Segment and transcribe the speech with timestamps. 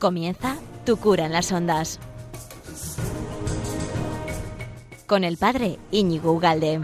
[0.00, 0.56] Comienza
[0.86, 2.00] Tu cura en las ondas.
[5.06, 6.80] Con el padre Íñigo Ugalde.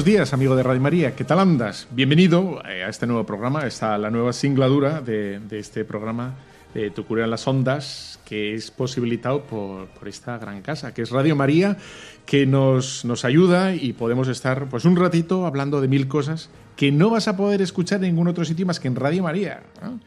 [0.00, 1.14] Buenos días, amigo de Radio María.
[1.14, 1.86] ¿Qué tal andas?
[1.90, 3.66] Bienvenido eh, a este nuevo programa.
[3.66, 6.36] Está la nueva singladura de, de este programa
[6.72, 11.02] de Tu cura en las ondas, que es posibilitado por, por, esta gran casa, que
[11.02, 11.76] es Radio María,
[12.24, 16.90] que nos, nos ayuda y podemos estar pues un ratito hablando de mil cosas que
[16.90, 19.64] no vas a poder escuchar en ningún otro sitio más que en Radio María.
[19.82, 20.00] ¿no?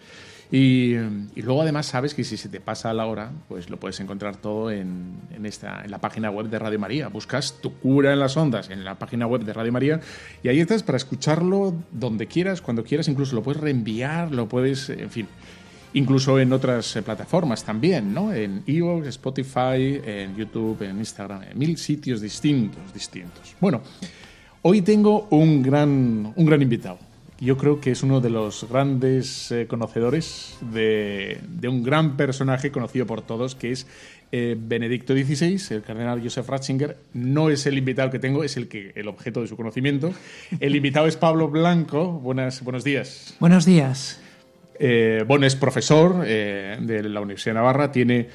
[0.52, 0.94] Y,
[1.36, 4.36] y, luego además sabes que si se te pasa la hora, pues lo puedes encontrar
[4.36, 7.08] todo en, esta, en la página web de Radio María.
[7.08, 10.00] Buscas tu cura en las ondas en la página web de Radio María
[10.44, 14.90] y ahí estás para escucharlo donde quieras, cuando quieras, incluso lo puedes reenviar, lo puedes,
[14.90, 15.28] en fin,
[15.94, 18.34] incluso en otras plataformas también, ¿no?
[18.34, 23.56] En iVoox, Spotify, en YouTube, en Instagram, en mil sitios distintos, distintos.
[23.60, 23.82] Bueno,
[24.62, 27.13] hoy tengo un gran, un gran invitado
[27.44, 32.72] yo creo que es uno de los grandes eh, conocedores de, de, un gran personaje
[32.72, 33.86] conocido por todos, que es
[34.32, 36.98] eh, Benedicto XVI, el cardenal Joseph Ratzinger.
[37.14, 40.14] No es el invitado que tengo, es el, que, el objeto de su conocimiento.
[40.60, 42.12] El invitado es Pablo Blanco.
[42.12, 43.36] Buenas, buenos días.
[43.40, 44.22] Buenos días.
[44.80, 48.30] Eh, bueno, es profesor de la Universidad de Navarra, tiene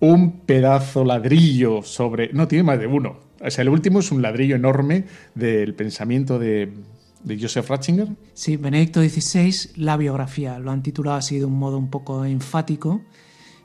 [0.00, 2.30] un pedazo ladrillo sobre...
[2.32, 3.18] No, tiene más de uno.
[3.40, 6.72] O sea, el último es un ladrillo enorme del pensamiento de
[7.24, 8.08] de Joseph Ratzinger.
[8.34, 10.58] Sí, Benedicto XVI, la biografía.
[10.58, 13.02] Lo han titulado así de un modo un poco enfático,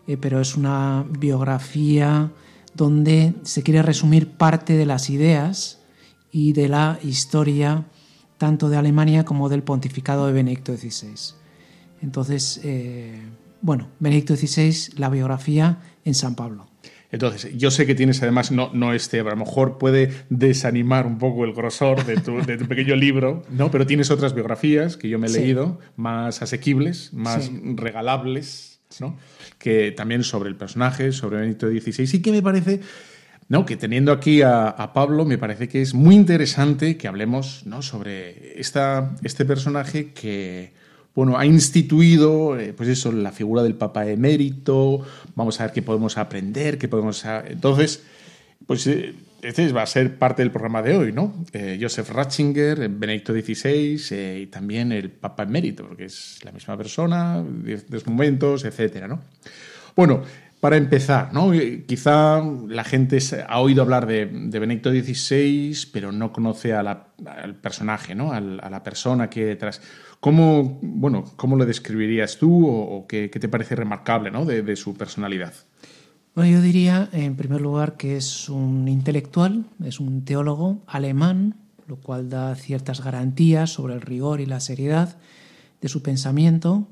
[0.08, 2.32] eh, pero es una biografía
[2.74, 5.82] donde se quiere resumir parte de las ideas
[6.32, 7.86] y de la historia
[8.38, 11.36] tanto de Alemania como del pontificado de Benedicto XVI.
[12.02, 13.22] Entonces, eh,
[13.62, 16.69] bueno, Benedicto XVI, la biografía en San Pablo.
[17.12, 21.18] Entonces, yo sé que tienes además, no, no este, a lo mejor puede desanimar un
[21.18, 23.72] poco el grosor de tu, de tu pequeño libro, ¿no?
[23.72, 25.40] Pero tienes otras biografías que yo me he sí.
[25.40, 27.62] leído, más asequibles, más sí.
[27.76, 29.18] regalables, ¿no?
[29.58, 32.82] Que también sobre el personaje, sobre Benito XVI, y que me parece...
[33.48, 37.66] No, que teniendo aquí a, a, Pablo, me parece que es muy interesante que hablemos
[37.66, 37.82] ¿no?
[37.82, 40.72] sobre esta, este personaje que,
[41.16, 45.02] bueno, ha instituido, eh, pues eso, la figura del Papa emérito,
[45.36, 47.24] vamos a ver qué podemos aprender, qué podemos...
[47.48, 48.04] Entonces,
[48.66, 51.34] pues eh, este va a ser parte del programa de hoy, ¿no?
[51.54, 56.78] Eh, Joseph Ratzinger, Benedicto XVI eh, y también el Papa emérito, porque es la misma
[56.78, 59.22] persona, diferentes momentos, etcétera, ¿no?
[59.96, 60.24] Bueno,
[60.60, 61.52] para empezar, ¿no?
[61.88, 67.06] quizá la gente ha oído hablar de, de Benedicto XVI, pero no conoce al
[67.62, 68.34] personaje, ¿no?
[68.34, 69.82] a la persona que detrás.
[70.20, 74.44] ¿Cómo, bueno, ¿Cómo lo describirías tú o, qué, te parece remarcable ¿no?
[74.44, 75.54] de, de, su personalidad?
[76.36, 81.56] Bueno, yo diría, en primer lugar, que es un intelectual, es un teólogo alemán,
[81.88, 85.18] lo cual da ciertas garantías sobre el rigor y la seriedad
[85.82, 86.88] de su pensamiento.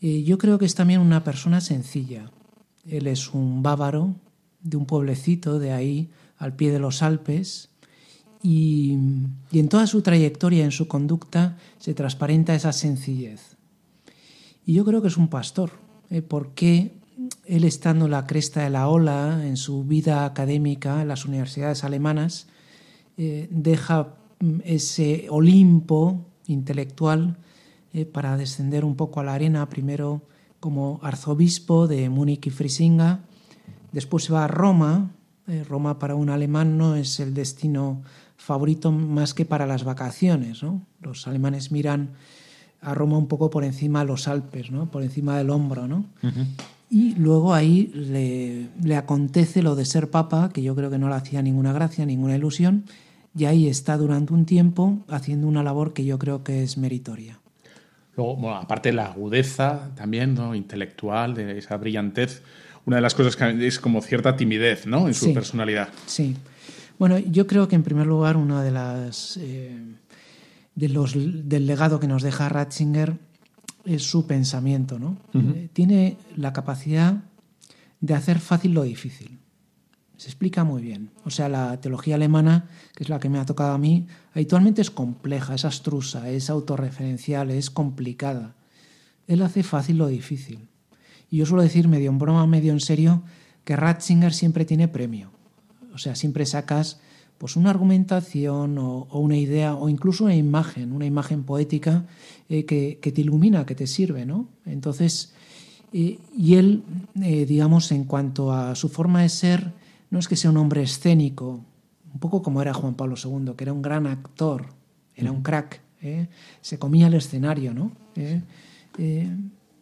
[0.00, 2.30] Eh, yo creo que es también una persona sencilla.
[2.88, 4.14] Él es un bávaro
[4.62, 7.70] de un pueblecito de ahí, al pie de los Alpes,
[8.42, 8.92] y,
[9.52, 13.56] en toda su trayectoria, en su conducta, se transparenta esa sencillez.
[14.64, 15.72] Y yo creo que es un pastor,
[16.10, 16.22] ¿eh?
[16.22, 16.92] porque
[17.46, 21.84] él estando en la cresta de la ola en su vida académica en las universidades
[21.84, 22.46] alemanas,
[23.16, 24.14] eh, deja
[24.64, 27.38] ese Olimpo intelectual
[27.92, 30.22] eh, para descender un poco a la arena, primero
[30.60, 33.20] como arzobispo de Múnich y Frisinga,
[33.92, 35.10] después se va a Roma,
[35.68, 38.02] Roma para un alemán no es el destino
[38.36, 40.62] favorito más que para las vacaciones.
[40.62, 40.82] ¿no?
[41.00, 42.10] Los alemanes miran
[42.80, 44.90] a Roma un poco por encima de los Alpes, ¿no?
[44.90, 45.88] por encima del hombro.
[45.88, 46.04] ¿no?
[46.22, 46.46] Uh -huh.
[46.90, 51.08] Y luego ahí le, le, acontece lo de ser papa, que yo creo que no
[51.08, 52.84] le hacía ninguna gracia, ninguna ilusión,
[53.36, 57.37] y ahí está durante un tiempo haciendo una labor que yo creo que es meritoria.
[58.18, 60.56] Luego, bueno, aparte la agudeza también, ¿no?
[60.56, 62.42] intelectual, de esa brillantez,
[62.84, 65.06] una de las cosas que es como cierta timidez ¿no?
[65.06, 65.88] en su sí, personalidad.
[66.06, 66.36] Sí.
[66.98, 69.78] Bueno, yo creo que en primer lugar una de las eh,
[70.74, 73.14] de los del legado que nos deja Ratzinger
[73.84, 75.16] es su pensamiento, ¿no?
[75.32, 75.54] Uh -huh.
[75.54, 77.22] eh, tiene la capacidad
[78.00, 79.38] de hacer fácil lo difícil.
[80.18, 81.10] Se explica muy bien.
[81.24, 82.66] O sea, la teología alemana,
[82.96, 86.50] que es la que me ha tocado a mí, habitualmente es compleja, es abstrusa, es
[86.50, 88.56] autorreferencial, es complicada.
[89.28, 90.68] Él hace fácil lo difícil.
[91.30, 93.22] Y yo suelo decir, medio en broma, medio en serio,
[93.62, 95.30] que Ratzinger siempre tiene premio.
[95.94, 97.00] O sea, siempre sacas
[97.38, 102.06] pues una argumentación o, una idea o incluso una imagen, una imagen poética
[102.48, 104.48] eh, que, te ilumina, que te sirve, ¿no?
[104.66, 105.32] Entonces,
[105.92, 106.82] eh, y él,
[107.22, 109.72] eh, digamos, en cuanto a su forma de ser,
[110.10, 111.64] no es que sea un hombre escénico,
[112.12, 114.66] un poco como era Juan Pablo II, que era un gran actor,
[115.14, 115.80] era un crack,
[116.60, 117.92] se comía el escenario, ¿no?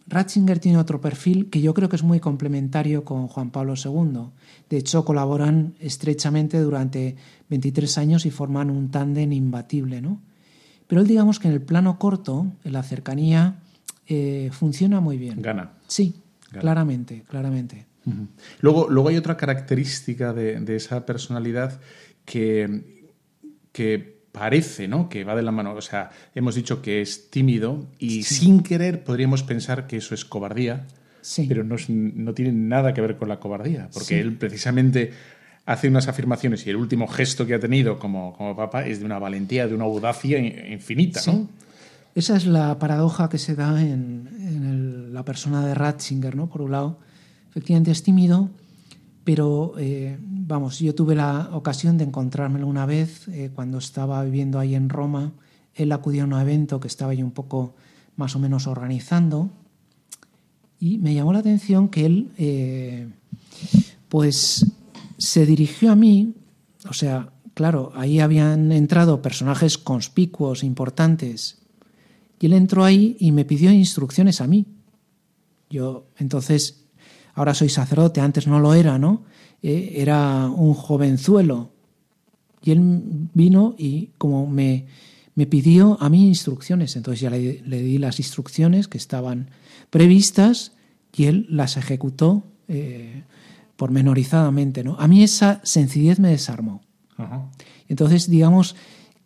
[0.08, 4.30] Ratzinger tiene otro perfil que yo creo que es muy complementario con Juan Pablo II.
[4.70, 7.16] De hecho, colaboran estrechamente durante
[7.50, 10.00] 23 años y forman un tándem imbatible.
[10.00, 10.20] ¿no?
[10.86, 13.56] Pero él, digamos que en el plano corto, en la cercanía,
[14.06, 15.42] eh, funciona muy bien.
[15.42, 15.72] Gana.
[15.88, 16.14] Sí,
[16.50, 17.86] claramente, claramente.
[18.60, 21.80] Luego, luego hay otra característica de, de esa personalidad
[22.24, 23.04] que,
[23.72, 25.08] que parece ¿no?
[25.08, 25.74] que va de la mano.
[25.74, 30.24] O sea, hemos dicho que es tímido y sin querer podríamos pensar que eso es
[30.24, 30.86] cobardía,
[31.48, 35.12] pero no, no, tiene nada que ver con la cobardía, porque él precisamente
[35.64, 39.06] hace unas afirmaciones y el último gesto que ha tenido como, como papa es de
[39.06, 41.20] una valentía, de una audacia infinita.
[41.26, 41.48] ¿no?
[42.14, 46.48] Esa es la paradoja que se da en, en la persona de Ratzinger, ¿no?
[46.48, 46.98] Por un lado,
[47.56, 48.50] efectivamente es tímido,
[49.24, 54.58] pero eh, vamos, yo tuve la ocasión de encontrármelo una vez eh, cuando estaba viviendo
[54.58, 55.32] ahí en Roma.
[55.74, 57.74] Él acudió a un evento que estaba yo un poco
[58.16, 59.48] más o menos organizando
[60.78, 63.08] y me llamó la atención que él eh,
[64.10, 64.66] pues
[65.16, 66.34] se dirigió a mí,
[66.86, 71.56] o sea, claro, ahí habían entrado personajes conspicuos, importantes,
[72.38, 74.66] y él entró ahí y me pidió instrucciones a mí.
[75.70, 76.85] Yo entonces
[77.36, 79.22] ahora soy sacerdote, antes no lo era, ¿no?
[79.62, 81.70] Eh, era un jovenzuelo.
[82.62, 82.80] Y él
[83.34, 84.86] vino y como me,
[85.36, 89.50] me pidió a mí instrucciones, entonces ya le, di las instrucciones que estaban
[89.90, 90.72] previstas
[91.14, 93.22] y él las ejecutó eh,
[93.76, 94.96] pormenorizadamente, ¿no?
[94.98, 96.82] A mí esa sencillez me desarmó.
[97.88, 98.74] Entonces, digamos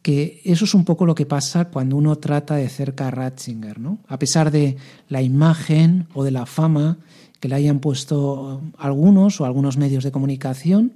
[0.02, 3.78] que eso es un poco lo que pasa cuando uno trata de cerca a Ratzinger,
[3.78, 3.98] ¿no?
[4.08, 4.76] A pesar de
[5.08, 6.98] la imagen o de la fama
[7.40, 10.92] que le hayan puesto algunos o algunos medios de comunicación.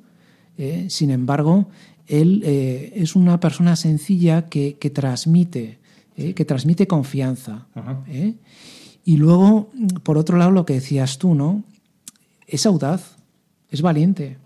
[0.58, 1.68] Eh, sin embargo,
[2.06, 5.78] él eh, es una persona sencilla que, transmite,
[6.16, 7.66] eh, que transmite confianza.
[9.04, 9.70] Y luego,
[10.02, 11.64] por otro lado, lo que decías tú, ¿no?
[12.46, 13.16] Es audaz,
[13.70, 14.36] es valiente.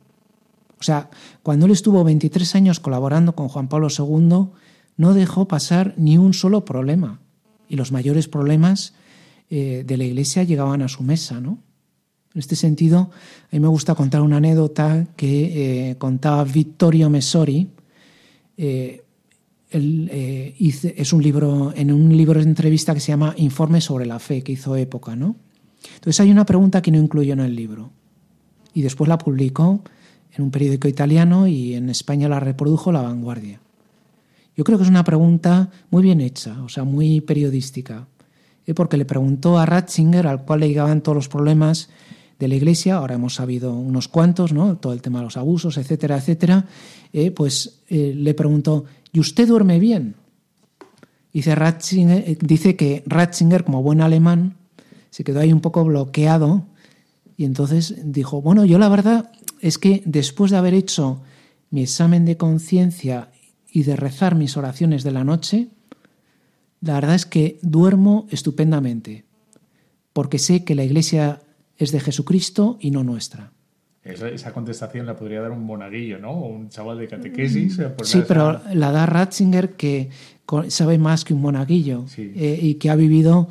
[0.81, 1.11] O sea,
[1.43, 4.50] cuando él estuvo 23 años colaborando con Juan Pablo II,
[4.97, 7.19] no dejó pasar ni un solo problema.
[7.69, 8.95] Y los mayores problemas
[9.50, 11.59] de la Iglesia llegaban a su mesa, ¿no?
[12.35, 17.69] En este sentido, a mí me gusta contar una anécdota que eh, contaba Vittorio Messori.
[18.57, 19.03] Eh,
[19.71, 24.19] eh, es un libro, en un libro de entrevista que se llama Informe sobre la
[24.19, 25.37] fe, que hizo época, ¿no?
[25.95, 27.91] Entonces hay una pregunta que no incluyó en el libro.
[28.75, 29.83] Y después la publicó
[30.33, 33.61] en un periódico italiano y en España la reprodujo La Vanguardia.
[34.57, 38.07] Yo creo que es una pregunta muy bien hecha, o sea, muy periodística,
[38.75, 41.88] porque le preguntó a Ratzinger, al cual le llegaban todos los problemas
[42.38, 44.76] de la Iglesia, ahora hemos sabido unos cuantos, ¿no?
[44.76, 46.66] todo el tema de los abusos, etcétera, etcétera,
[47.12, 50.14] eh, pues eh, le preguntó, ¿y usted duerme bien?
[51.33, 54.57] Dice, Ratzinger, eh, dice que Ratzinger, como buen alemán,
[55.11, 56.66] se quedó ahí un poco bloqueado
[57.37, 59.30] y entonces dijo, bueno, yo la verdad
[59.61, 61.21] es que después de haber hecho
[61.71, 63.30] mi examen de conciencia
[63.71, 65.68] y de rezar mis oraciones de la noche,
[66.80, 69.25] la verdad es que duermo estupendamente,
[70.12, 71.42] porque sé que la Iglesia
[71.78, 73.52] es de Jesucristo y no nuestra.
[74.02, 76.30] Esa, contestación la podría dar un monaguillo, ¿no?
[76.30, 77.78] O un chaval de catequesis.
[77.78, 80.08] Eh, sí, pero la da Ratzinger que
[80.68, 83.49] sabe más que un monaguillo eh, y que ha vivido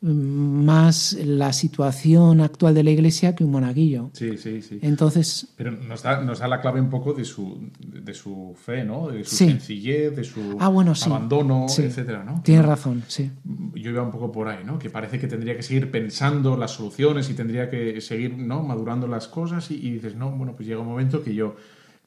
[0.00, 4.10] más la situación actual de la iglesia que un monaguillo.
[4.12, 4.78] Sí, sí, sí.
[4.82, 5.48] Entonces.
[5.56, 9.08] Pero nos da, nos da la clave un poco de su, de su fe, ¿no?
[9.08, 12.42] De su sencillez, de su ah, bueno, abandono, etcétera, ¿no?
[12.44, 13.30] Tienes razón, sí.
[13.74, 14.78] Yo iba un poco por ahí, ¿no?
[14.78, 18.62] Que parece que tendría que seguir pensando las soluciones y tendría que seguir, ¿no?
[18.62, 21.56] Madurando las cosas y, y dices, no, bueno, pues llega un momento que yo,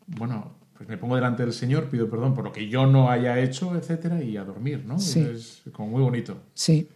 [0.07, 3.37] bueno, pues me pongo delante del Señor, pido perdón por lo que yo no haya
[3.39, 4.97] hecho, etcétera, y a dormir, ¿no?
[4.97, 5.19] Sí.
[5.19, 6.37] Es como muy bonito.
[6.55, 6.87] Sí.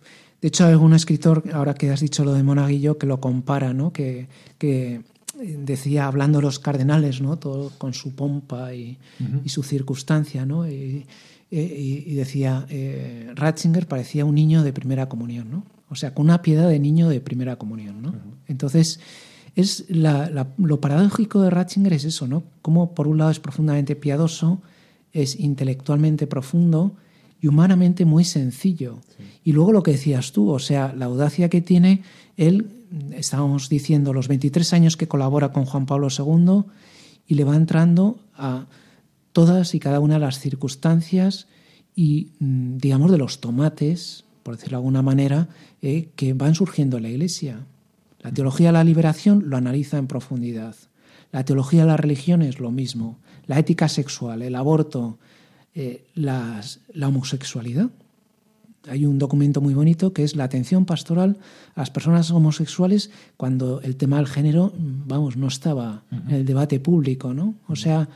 [0.46, 3.74] De hecho, hay algún escritor, ahora que has dicho lo de Monaguillo, que lo compara,
[3.74, 3.92] ¿no?
[3.92, 4.28] Que,
[5.40, 7.40] decía, hablando de los cardenales, ¿no?
[7.40, 9.00] Todo con su pompa y,
[9.48, 10.70] su circunstancia, ¿no?
[10.70, 11.08] Y,
[11.50, 15.66] decía, eh, Ratzinger parecía un niño de primera comunión, ¿no?
[15.90, 18.14] O sea, con una piedad de niño de primera comunión, ¿no?
[18.48, 19.00] Entonces,
[19.56, 22.44] es lo paradójico de Ratzinger es eso, ¿no?
[22.62, 24.62] Como por un lado es profundamente piadoso,
[25.12, 26.98] es intelectualmente profundo
[27.42, 29.00] y humanamente muy sencillo.
[29.44, 32.04] Y luego lo que decías tú, o sea, la audacia que tiene
[32.38, 36.64] él, estábamos diciendo, los 23 años que colabora con Juan Pablo II
[37.28, 38.66] y le va entrando a
[39.32, 41.48] todas y cada una de las circunstancias
[41.96, 45.50] y, mm, digamos, de los tomates, por decirlo de alguna manera,
[45.82, 47.66] eh, que van surgiendo en la Iglesia.
[48.22, 50.76] La teología de la liberación lo analiza en profundidad.
[51.32, 53.20] La teología de la religión es lo mismo.
[53.46, 55.20] La ética sexual, el aborto,
[55.76, 56.64] eh, la
[57.08, 57.90] homosexualidad.
[58.88, 61.38] Hay un documento muy bonito que es la atención pastoral
[61.76, 66.80] a las personas homosexuales cuando el tema del género, vamos, no estaba en el debate
[66.80, 67.56] público, ¿no?
[67.68, 68.08] O sea,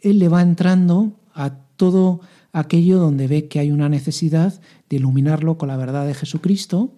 [0.00, 2.20] él le va entrando a todo
[2.52, 6.92] aquello donde ve que hay una necesidad de iluminarlo con la verdad de Jesucristo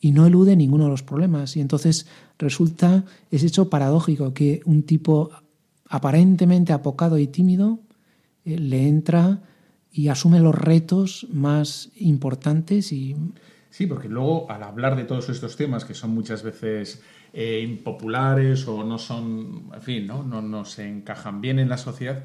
[0.00, 1.56] y no elude ninguno de los problemas.
[1.56, 2.06] Y entonces
[2.38, 5.30] resulta ese hecho paradójico que un tipo
[5.88, 7.80] aparentemente apocado y tímido
[8.44, 9.42] eh, le entra
[9.92, 13.16] y asume los retos más importantes y
[13.70, 18.66] Sí, porque luego al hablar de todos estos temas que son muchas veces eh, impopulares
[18.66, 20.24] o no son, en fin, ¿no?
[20.24, 22.24] No, no se encajan bien en la sociedad,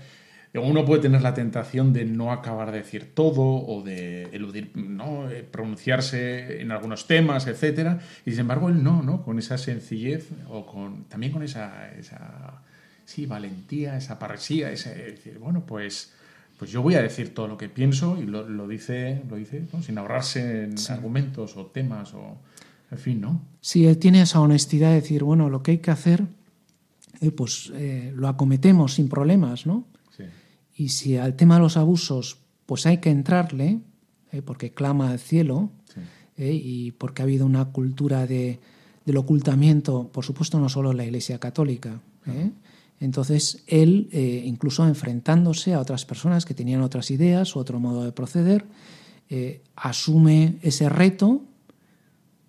[0.61, 5.29] uno puede tener la tentación de no acabar de decir todo o de eludir, ¿no?
[5.29, 9.23] Eh, pronunciarse en algunos temas, etcétera, y sin embargo él no, ¿no?
[9.23, 12.63] Con esa sencillez o con también con esa, esa
[13.05, 16.13] sí, valentía, esa parresía, ese decir, bueno, pues
[16.57, 19.65] pues yo voy a decir todo lo que pienso y lo, lo dice, lo dice
[19.81, 22.37] sin ahorrarse en argumentos o temas o
[22.91, 23.41] en fin, ¿no?
[23.61, 26.25] Sí, él tiene esa honestidad de decir, bueno, lo que hay que hacer,
[27.19, 29.85] eh, pues eh, lo acometemos sin problemas, ¿no?
[30.77, 33.79] Y si al tema de los abusos, pues hay que entrarle,
[34.31, 35.71] eh, porque clama al cielo,
[36.37, 38.59] eh, y porque ha habido una cultura de,
[39.05, 42.01] del ocultamiento, por supuesto, no solo en la Iglesia Católica.
[42.27, 42.51] Eh.
[42.99, 44.09] Entonces, él,
[44.45, 48.65] incluso enfrentándose a otras personas que tenían otras ideas o otro modo de proceder,
[49.75, 51.43] asume ese reto,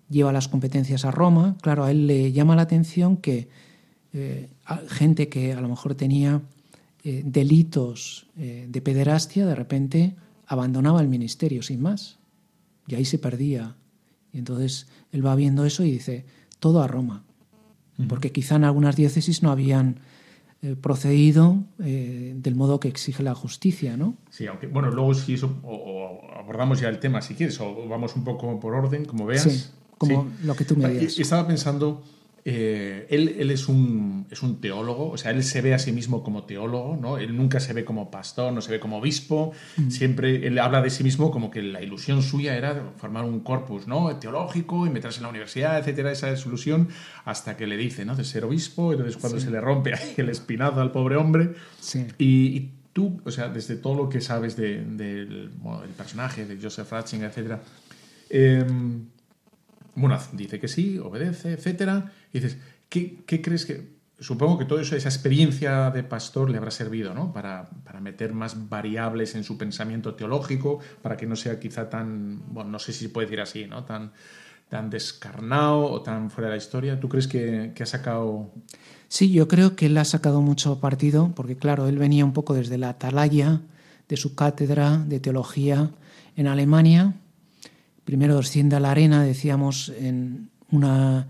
[0.09, 1.57] lleva las competencias a Roma.
[1.61, 3.49] Claro, a él le llama la atención que
[4.87, 6.41] gente que a lo mejor tenía
[7.09, 12.17] eh, delitos eh, de pederastia, de repente abandonaba el ministerio sin más.
[12.85, 13.77] Y ahí se perdía.
[14.33, 16.25] Y entonces él va viendo eso y dice,
[16.59, 17.23] todo a Roma.
[18.09, 20.01] Porque quizá en algunas diócesis no habían
[20.61, 24.15] eh, procedido del modo que exige la justicia, ¿no?
[24.29, 28.15] Sí, aunque, bueno, luego si eso, o, abordamos ya el tema si quieres, o vamos
[28.15, 29.43] un poco por orden, como veas.
[29.43, 29.65] Sí,
[29.97, 31.17] como lo que tú me digas.
[31.19, 32.03] Estaba pensando
[32.49, 35.91] eh, él, él es, un, es, un, teólogo, o sea, él se ve a sí
[35.91, 37.17] mismo como teólogo, ¿no?
[37.17, 39.89] Él nunca se ve como pastor, no se ve como obispo, mm.
[39.89, 43.85] siempre él habla de sí mismo como que la ilusión suya era formar un corpus,
[43.85, 44.15] ¿no?
[44.15, 46.87] Teológico y meterse en la universidad, etcétera, esa es su ilusión,
[47.25, 48.15] hasta que le dice, ¿no?
[48.15, 51.53] De ser obispo, entonces cuando se le rompe el espinazo al pobre hombre.
[51.81, 52.07] Sí.
[52.17, 55.49] Y, tú, o sea, desde todo lo que sabes del de,
[55.97, 57.61] personaje, de Joseph Ratzinger, etcétera,
[58.29, 58.65] eh,
[59.95, 62.13] bueno, dice que sí, obedece, etcétera.
[62.39, 62.57] Dices,
[62.89, 63.97] ¿qué, crees que.?
[64.19, 67.31] Supongo que toda esa experiencia de pastor le habrá servido, ¿no?
[67.31, 67.69] Para,
[68.01, 72.41] meter más variables en su pensamiento teológico, para que no sea quizá tan.
[72.51, 73.83] Bueno, no sé si se puede decir así, ¿no?
[73.83, 74.11] Tan,
[74.69, 76.99] tan descarnado o tan fuera de la historia.
[76.99, 78.51] ¿Tú crees que, que ha sacado.?
[79.07, 82.55] Sí, yo creo que él ha sacado mucho partido, porque claro, él venía un poco
[82.55, 83.61] desde la atalaya
[84.09, 85.91] de su cátedra de teología
[86.35, 87.13] en Alemania
[88.07, 91.27] primero desciende a la arena, decíamos, en una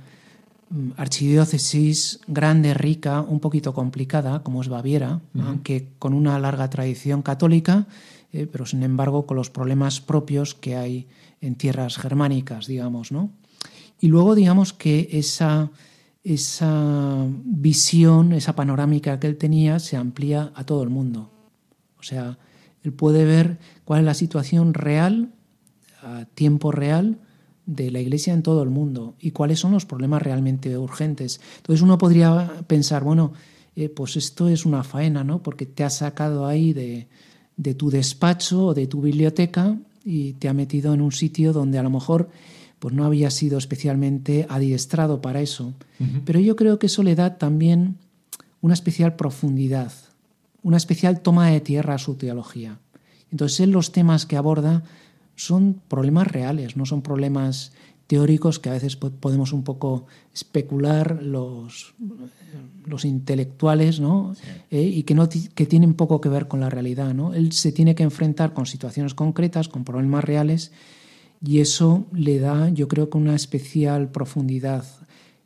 [0.97, 7.88] archidiócesis grande, rica, un poquito complicada, como es Baviera, aunque con una larga tradición católica,
[8.33, 11.07] eh, pero sin embargo con los problemas propios que hay
[11.41, 13.31] en tierras germánicas, digamos, ¿no?
[14.00, 15.71] Y luego, digamos que esa,
[16.24, 21.31] esa visión, esa panorámica que él tenía, se amplía a todo el mundo.
[22.00, 22.38] O sea,
[22.83, 25.31] él puede ver cuál es la situación real
[26.03, 27.19] a tiempo real
[27.67, 31.39] de la Iglesia en todo el mundo y cuáles son los problemas realmente urgentes.
[31.57, 33.33] Entonces uno podría pensar, bueno,
[33.75, 35.43] eh, pues esto es una faena, ¿no?
[35.43, 37.07] Porque te has sacado ahí de,
[37.57, 41.77] de, tu despacho o de tu biblioteca y te ha metido en un sitio donde
[41.77, 42.29] a lo mejor
[42.79, 45.74] pues no había sido especialmente adiestrado para eso.
[46.25, 47.97] Pero yo creo que eso le da también
[48.62, 49.91] una especial profundidad,
[50.62, 52.79] una especial toma de tierra a su teología.
[53.31, 54.83] Entonces él los temas que aborda
[55.38, 57.72] son problemas reales, no son problemas
[58.08, 61.94] teóricos que a veces podemos un poco especular los,
[62.86, 64.34] los intelectuales ¿no?
[64.72, 67.13] Eh, y que, no, que tienen poco que ver con la realidad.
[67.13, 67.34] ¿no?
[67.34, 70.72] Él se tiene que enfrentar con situaciones concretas, con problemas reales
[71.46, 74.86] y eso le da, yo creo que una especial profundidad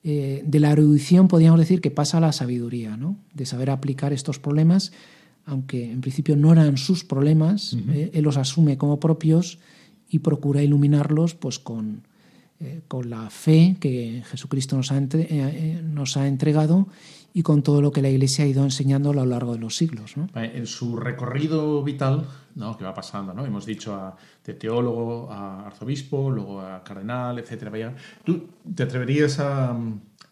[0.03, 3.17] eh, de la erudición podríamos decir que pasa a la sabiduría, ¿no?
[3.33, 4.93] de saber aplicar estos problemas,
[5.45, 9.59] aunque en principio no eran sus problemas, eh, él los asume como propios
[10.11, 12.03] y procura iluminarlos pues, con,
[12.59, 14.99] eh, con la fe que Jesucristo nos ha,
[15.81, 16.87] nos ha entregado
[17.33, 19.77] y con todo lo que la Iglesia ha ido enseñando a lo largo de los
[19.77, 20.15] siglos.
[20.35, 22.25] En su recorrido vital,
[22.55, 22.77] ¿no?
[22.77, 23.45] que va pasando, ¿no?
[23.45, 24.15] hemos dicho a,
[24.45, 27.95] de teólogo a arzobispo, luego a cardenal, etc.
[28.25, 29.77] ¿Tú te atreverías a,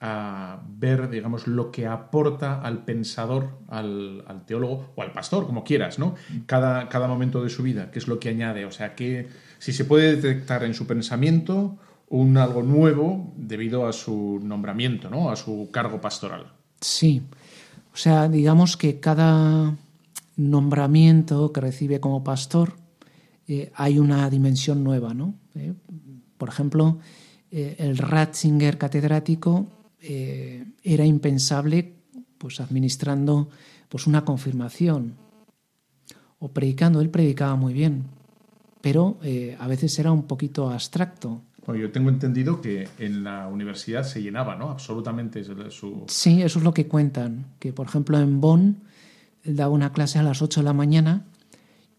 [0.02, 5.64] a, ver, digamos, lo que aporta al pensador, al, al, teólogo o al pastor, como
[5.64, 6.16] quieras, ¿no?
[6.46, 9.30] Cada, cada momento de su vida, qué es lo que añade, o sea, que
[9.60, 11.78] si se puede detectar en su pensamiento
[12.10, 15.30] un algo nuevo debido a su nombramiento, ¿no?
[15.30, 16.52] A su cargo pastoral.
[16.82, 17.22] Sí,
[17.94, 19.76] o sea, digamos que cada
[20.38, 22.74] nombramiento que recibe como pastor
[23.48, 25.36] eh, hay una dimensión nueva, ¿no?
[25.56, 25.74] Eh,
[26.38, 27.00] por ejemplo,
[27.52, 29.68] eh, el Ratzinger catedrático
[30.02, 31.94] era impensable
[32.38, 33.50] pues administrando
[33.90, 35.16] pues una confirmación
[36.40, 38.06] o predicando, él predicaba muy bien,
[38.82, 39.20] pero
[39.60, 41.42] a veces era un poquito abstracto
[41.76, 44.70] yo tengo entendido que en la universidad se llenaba, ¿no?
[44.70, 46.04] Absolutamente su...
[46.08, 47.46] Sí, eso es lo que cuentan.
[47.60, 48.84] Que, por ejemplo, en Bonn
[49.44, 51.26] él daba una clase a las 8 de la mañana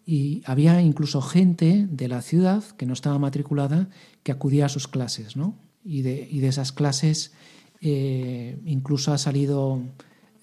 [0.04, 3.88] y había incluso gente de la ciudad que no estaba matriculada
[4.22, 5.56] que acudía a sus clases, ¿no?
[5.84, 7.32] Y de, y de esas clases
[7.80, 9.80] eh, incluso ha salido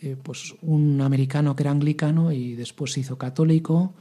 [0.02, 3.94] eh, pues un americano que era anglicano y después se hizo católico,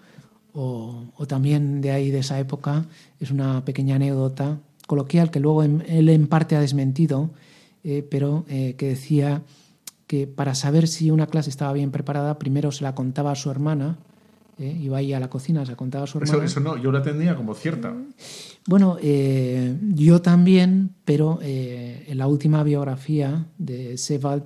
[0.57, 2.87] o, o también de ahí, de esa época,
[3.21, 7.31] es una pequeña anécdota coloquial que luego él en parte ha desmentido,
[7.85, 9.43] eh, pero eh, que decía
[10.07, 13.51] que para saber si una clase estaba bien preparada, primero se la contaba a su
[13.51, 13.99] hermana,
[14.59, 16.45] eh, iba ahí a la cocina, se la contaba a su hermana.
[16.45, 17.93] Eso, no, yo la tenía como cierta.
[18.67, 24.45] Bueno, yo también, pero en la última biografía de Sebald,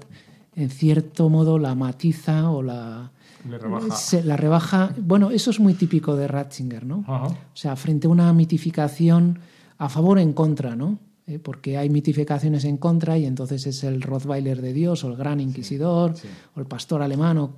[0.57, 3.13] en cierto modo la matiza o la,
[3.59, 4.23] rebaja.
[4.25, 4.95] la rebaja.
[4.99, 7.05] Bueno, eso es muy típico de Ratzinger, ¿no?
[7.09, 9.39] O sea, frente a una mitificación
[9.79, 10.99] a favor o en contra, ¿no?
[11.27, 15.17] Eh, porque hay mitificaciones en contra y entonces es el Rottweiler de Dios o el
[15.17, 16.15] Gran Inquisidor
[16.55, 17.55] o el pastor alemán o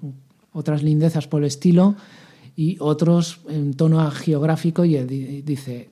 [0.52, 1.94] otras lindezas por el estilo
[2.54, 4.96] y otros en tono geográfico y
[5.42, 5.90] dice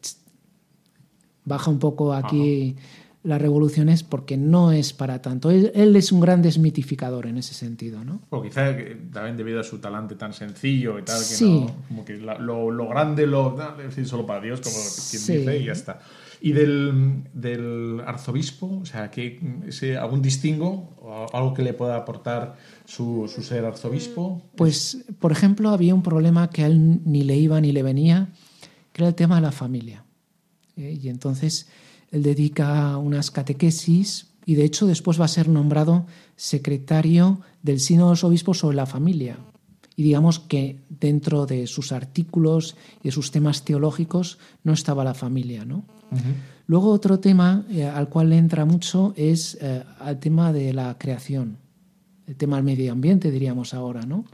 [1.45, 2.77] baja un poco aquí
[3.23, 5.51] las revoluciones porque no es para tanto.
[5.51, 8.23] Él, es un gran desmitificador en ese sentido, ¿no?
[8.31, 8.75] O quizá
[9.13, 13.27] también debido a su talante tan sencillo y tal, que, no, como que lo, grande
[13.27, 14.77] lo decir solo para Dios, como
[15.11, 16.01] quien dice, y ya está.
[16.43, 18.79] ¿Y del, del arzobispo?
[18.81, 22.57] O sea, que ese, ¿algún distingo o algo que le pueda aportar
[22.87, 24.41] su, su, ser arzobispo?
[24.57, 28.31] Pues, por ejemplo, había un problema que a él ni le iba ni le venía,
[28.95, 30.05] que era el tema de la familia.
[30.79, 30.99] ¿eh?
[30.99, 31.69] Y entonces
[32.11, 38.09] él dedica unas catequesis y de hecho después va a ser nombrado secretario del Sínodo
[38.09, 39.39] de los Obispos sobre la familia.
[39.97, 45.15] Y digamos que dentro de sus artículos y de sus temas teológicos no estaba la
[45.15, 45.85] familia, ¿no?
[46.67, 50.97] Luego otro tema eh, al cual le entra mucho es eh, al tema de la
[50.99, 51.59] creación,
[52.27, 54.25] el tema del medio ambiente, diríamos ahora, ¿no?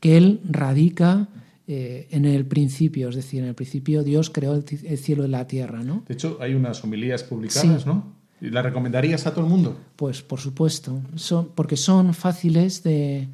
[0.00, 1.28] Que él radica
[1.72, 4.64] eh, en el principio, es decir, en el principio Dios creó el,
[4.98, 6.02] cielo y la tierra, ¿no?
[6.08, 8.12] De hecho, hay unas homilías publicadas, ¿no?
[8.40, 9.78] ¿La recomendarías a todo el mundo?
[9.94, 13.28] Pues por supuesto, son, porque son fáciles de,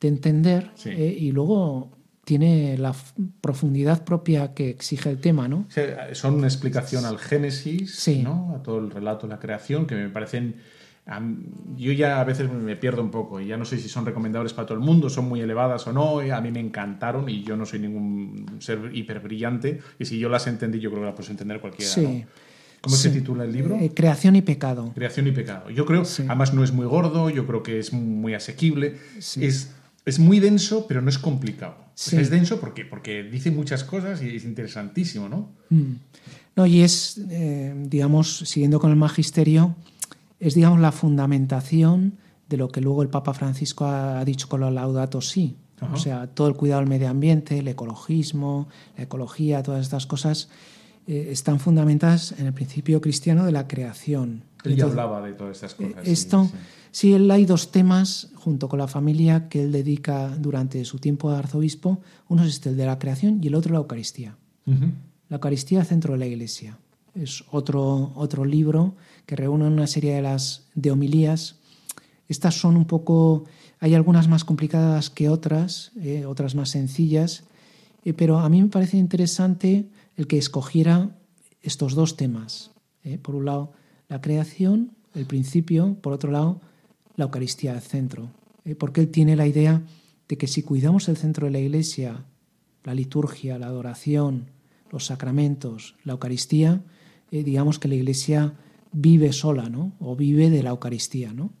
[0.00, 1.90] entender y luego
[2.24, 2.94] tiene la
[3.42, 5.66] profundidad propia que exige el tema, ¿no?
[6.12, 8.54] son una explicación al Génesis, ¿no?
[8.56, 10.56] A todo el relato de la creación, que me parecen...
[11.76, 14.52] Yo ya a veces me pierdo un poco y ya no sé si son recomendables
[14.52, 16.20] para todo el mundo, son muy elevadas o no.
[16.20, 20.28] A mí me encantaron y yo no soy ningún ser hiper brillante y si yo
[20.28, 21.92] las entendí yo creo que las puedes entender cualquiera.
[21.92, 22.24] Sí.
[22.80, 23.76] ¿Cómo se titula el libro?
[23.76, 24.92] Eh, Creación y pecado.
[24.94, 25.70] Creación y pecado.
[25.70, 28.96] Yo creo, además no es muy gordo, yo creo que es muy asequible.
[29.18, 29.72] Es
[30.04, 31.76] es muy denso, pero no es complicado.
[31.94, 35.50] es denso porque, porque dice muchas cosas y es interesantísimo, ¿no?
[35.70, 35.92] Mm.
[36.56, 39.74] No, y es, eh, digamos, siguiendo con el magisterio,
[40.42, 44.72] es, digamos, la fundamentación de lo que luego el Papa Francisco ha, dicho con los
[44.72, 45.56] Laudato Si.
[45.92, 50.48] O sea, todo el cuidado del medio ambiente, el ecologismo, la ecología, todas estas cosas
[51.08, 54.44] eh, están fundamentadas en el principio cristiano de la creación.
[54.62, 56.06] Él ya hablaba de todas estas cosas.
[56.06, 56.48] Esto,
[56.92, 61.32] sí, él hay dos temas junto con la familia que él dedica durante su tiempo
[61.32, 62.00] de arzobispo.
[62.28, 64.36] Uno es este, el de la creación y el otro la Eucaristía.
[64.66, 66.78] La Eucaristía, centro de la Iglesia.
[67.14, 68.94] Es otro, otro libro
[69.26, 71.56] que reúne una serie de las de homilías.
[72.28, 73.44] Estas son un poco,
[73.80, 77.44] hay algunas más complicadas que otras, eh, otras más sencillas,
[78.04, 81.10] eh, pero a mí me parece interesante el que escogiera
[81.60, 82.70] estos dos temas.
[83.04, 83.18] Eh.
[83.18, 83.72] Por un lado,
[84.08, 86.60] la creación el principio, por otro lado,
[87.16, 88.30] la Eucaristía al centro.
[88.78, 89.82] Porque él tiene la idea
[90.28, 92.24] de que si cuidamos el centro de la Iglesia,
[92.84, 94.50] la liturgia, la adoración,
[94.90, 96.82] los sacramentos, la Eucaristía,
[97.32, 98.52] eh, digamos que la Iglesia
[98.92, 99.94] vive sola, ¿no?
[99.98, 101.52] O vive de la Eucaristía, ¿no?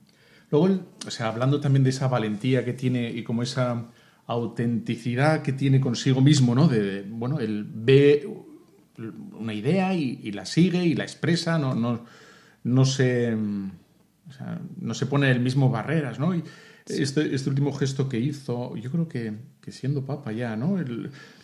[0.50, 0.68] Luego,
[1.06, 3.86] o sea, hablando también de esa valentía que tiene y como esa
[4.26, 6.68] autenticidad que tiene consigo mismo, ¿no?
[6.68, 8.28] De, bueno, él ve
[9.38, 12.04] una idea y, la sigue y la expresa, no, no,
[12.64, 13.34] no se,
[14.78, 16.34] no se pone el mismo barreras, ¿no?
[16.34, 16.44] Y
[16.86, 19.32] este, este, último gesto que hizo, yo creo que,
[19.70, 20.76] siendo papa ya, ¿no?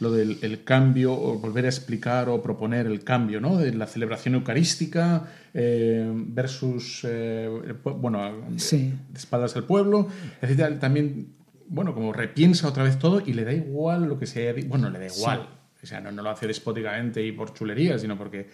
[0.00, 3.57] lo del el cambio, o volver a explicar o proponer el cambio, ¿no?
[3.59, 7.48] De la celebración eucarística eh, versus, eh,
[7.85, 10.09] bueno, de, espaldas al pueblo,
[10.42, 10.81] etc.
[10.81, 11.35] También,
[11.68, 14.90] bueno, como repiensa otra vez todo y le da igual lo que se haya Bueno,
[14.90, 15.48] le da igual.
[15.81, 18.48] O sea, no, no, lo hace despóticamente y por chulería, sino porque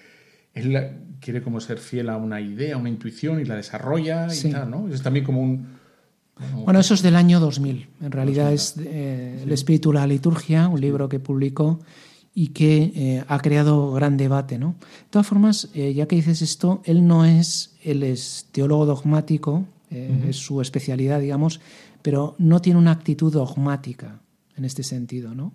[0.53, 4.51] él quiere como ser fiel a una idea, a una intuición y la desarrolla y
[4.51, 4.89] tal, ¿no?
[4.89, 5.74] Es también como un
[6.65, 7.89] bueno, eso es del año 2000.
[8.01, 11.81] En realidad es eh, El espíritu de la liturgia, un libro que publicó
[12.35, 14.59] y que eh, ha creado gran debate.
[14.59, 14.75] ¿no?
[14.81, 19.65] De todas formas, eh, ya que dices esto, él no es, él es teólogo dogmático,
[19.91, 21.61] es su especialidad, digamos,
[22.03, 24.21] pero no tiene una actitud dogmática
[24.57, 25.37] en este sentido.
[25.37, 25.53] ¿no?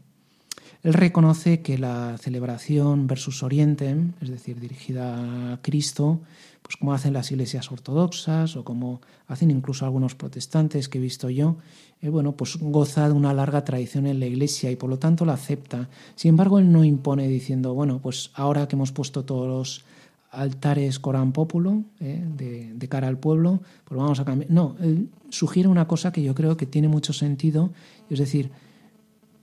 [0.82, 6.22] Él reconoce que la celebración versus orientem, es decir, dirigida a Cristo,
[6.62, 11.30] pues como hacen las iglesias ortodoxas o como hacen incluso algunos protestantes que he visto
[11.30, 11.58] yo,
[12.02, 15.26] eh, bueno, pues goza de una larga tradición en la iglesia y por lo tanto
[15.26, 15.90] la acepta.
[16.16, 19.86] Sin embargo, él no impone diciendo, bueno, pues ahora que hemos puesto todos los
[20.32, 24.50] altares Corán Populo eh, de, cara al pueblo, pues vamos a cambiar.
[24.50, 27.72] No, él sugiere una cosa que yo creo que tiene mucho sentido,
[28.10, 28.52] es decir,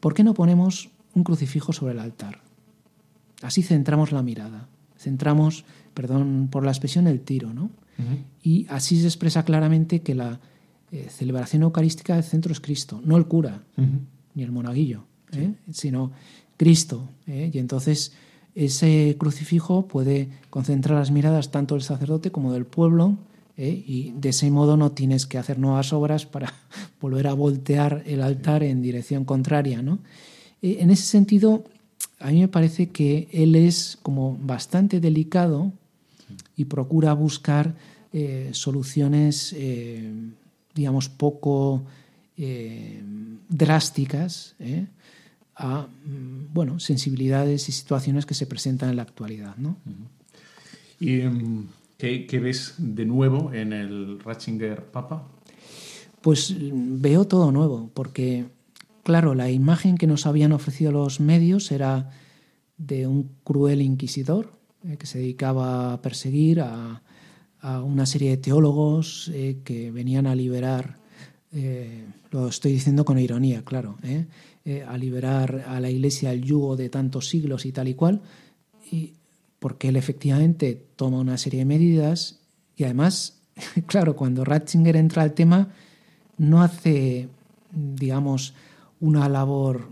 [0.01, 2.43] ¿por qué no ponemos un crucifijo sobre el altar?
[3.43, 5.65] Así centramos la mirada, centramos
[5.97, 7.53] perdón por la expresión, el tiro.
[7.53, 7.71] ¿no?
[8.43, 10.39] Y así se expresa claramente que la
[10.93, 13.63] eh, celebración eucarística del centro es Cristo, no el cura,
[14.35, 15.55] ni el monaguillo, ¿eh?
[15.73, 16.13] sino
[16.59, 17.09] Cristo.
[17.27, 17.51] ¿eh?
[17.53, 18.13] Y entonces
[18.55, 23.17] ese crucifijo puede concentrar las miradas tanto del sacerdote como del pueblo.
[23.59, 26.53] Y de ese modo no tienes que hacer nuevas obras para
[27.01, 29.81] volver a voltear el altar en dirección contraria.
[29.81, 30.01] ¿no?
[30.75, 31.65] En ese sentido,
[32.19, 35.73] a mí me parece que él es como bastante delicado
[36.57, 37.75] y procura buscar
[38.13, 40.11] eh, soluciones, eh,
[40.75, 41.85] digamos, poco
[42.37, 43.03] eh,
[43.49, 44.55] drásticas
[45.57, 49.57] a mm, bueno, sensibilidades y situaciones que se presentan en la actualidad.
[49.57, 49.77] ¿no?
[51.01, 51.67] ¿Y em,
[51.99, 55.27] ¿qué, ves de nuevo en el Ratzinger Papa?
[56.21, 58.47] Pues mm, veo todo nuevo, porque,
[59.07, 62.11] claro, la imagen que nos habían ofrecido los medios era
[62.77, 64.51] de un cruel inquisidor,
[64.85, 67.03] eh, que se dedicaba a perseguir a,
[67.63, 70.97] una serie de teólogos eh, que venían a liberar,
[71.53, 73.97] eh, lo estoy diciendo con ironía, claro,
[74.87, 78.23] a liberar a la Iglesia el yugo de tantos siglos y tal y cual,
[78.91, 79.13] y
[79.61, 82.41] porque él efectivamente toma una serie de medidas
[82.77, 83.39] y además,
[83.87, 85.71] claro, cuando Ratzinger entra al tema,
[86.39, 87.29] no hace,
[87.71, 88.55] digamos,
[89.01, 89.89] una labor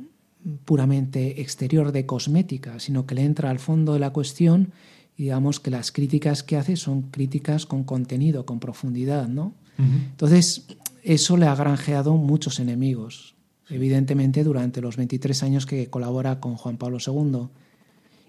[0.65, 4.73] puramente exterior de cosmética, sino que le entra al fondo de la cuestión
[5.17, 9.55] y digamos que las críticas que hace son críticas con contenido, con profundidad, ¿no?
[9.79, 10.67] Entonces,
[11.03, 13.35] eso le ha granjeado muchos enemigos,
[13.69, 17.49] evidentemente durante los 23 años que colabora con Juan Pablo II.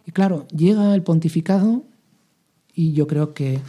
[0.08, 1.84] Y claro, llega el pontificado
[2.74, 3.60] y yo creo que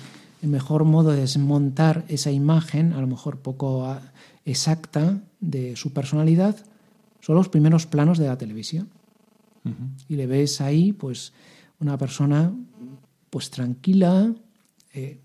[0.42, 4.00] el mejor modo de desmontar esa imagen, a lo mejor poco ah,
[4.44, 6.56] exacta, de su personalidad,
[7.26, 8.88] son los primeros planos de la televisión.
[10.08, 11.32] Y le ves ahí, pues,
[11.80, 12.54] una persona,
[13.30, 14.32] pues, tranquila.
[14.94, 15.18] Eh,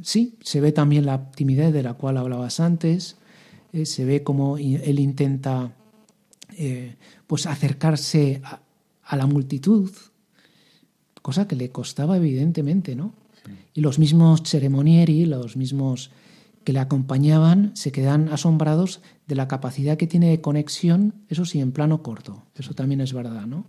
[0.00, 3.18] sí, se ve también la timidez de la cual hablabas antes.
[3.74, 5.74] Eh, se ve como él intenta,
[6.56, 8.60] eh, pues, acercarse a,
[9.02, 9.90] a, la multitud,
[11.20, 13.12] cosa que le costaba evidentemente, ¿no?
[13.74, 16.10] Y los mismos ceremonieri, los mismos
[16.64, 21.60] que le acompañaban se quedan asombrados de la capacidad que tiene de conexión, eso sí,
[21.60, 22.42] en plano corto.
[22.56, 23.66] Eso también es verdad, ¿no?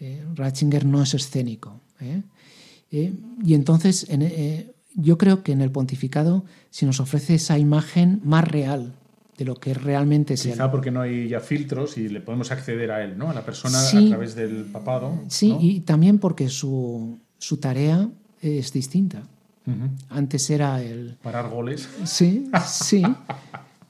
[0.00, 1.80] Eh, Ratzinger no es escénico.
[2.00, 2.22] ¿eh?
[2.90, 3.12] Eh,
[3.44, 4.06] y entonces
[4.94, 8.94] yo creo que en el pontificado se nos ofrece esa imagen más real
[9.36, 12.90] de lo que realmente es Quizá porque no hay ya filtros y le podemos acceder
[12.90, 13.30] a él, ¿no?
[13.30, 15.20] A la persona a través del papado.
[15.28, 18.08] Sí, y también porque su, su tarea
[18.40, 19.22] es distinta.
[20.08, 21.16] Antes era el...
[21.22, 21.88] Parar goles.
[22.04, 23.02] Sí, sí.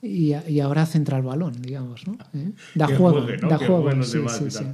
[0.01, 2.17] Y, y ahora centra el balón, digamos, ¿no?
[2.33, 2.51] ¿Eh?
[2.75, 4.03] Da juego, da juego.
[4.03, 4.65] Sí, sí,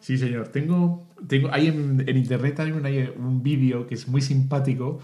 [0.00, 0.48] sí, señor.
[0.48, 2.84] Tengo, tengo, hay en, internet hay un,
[3.24, 5.00] un vídeo que es muy simpático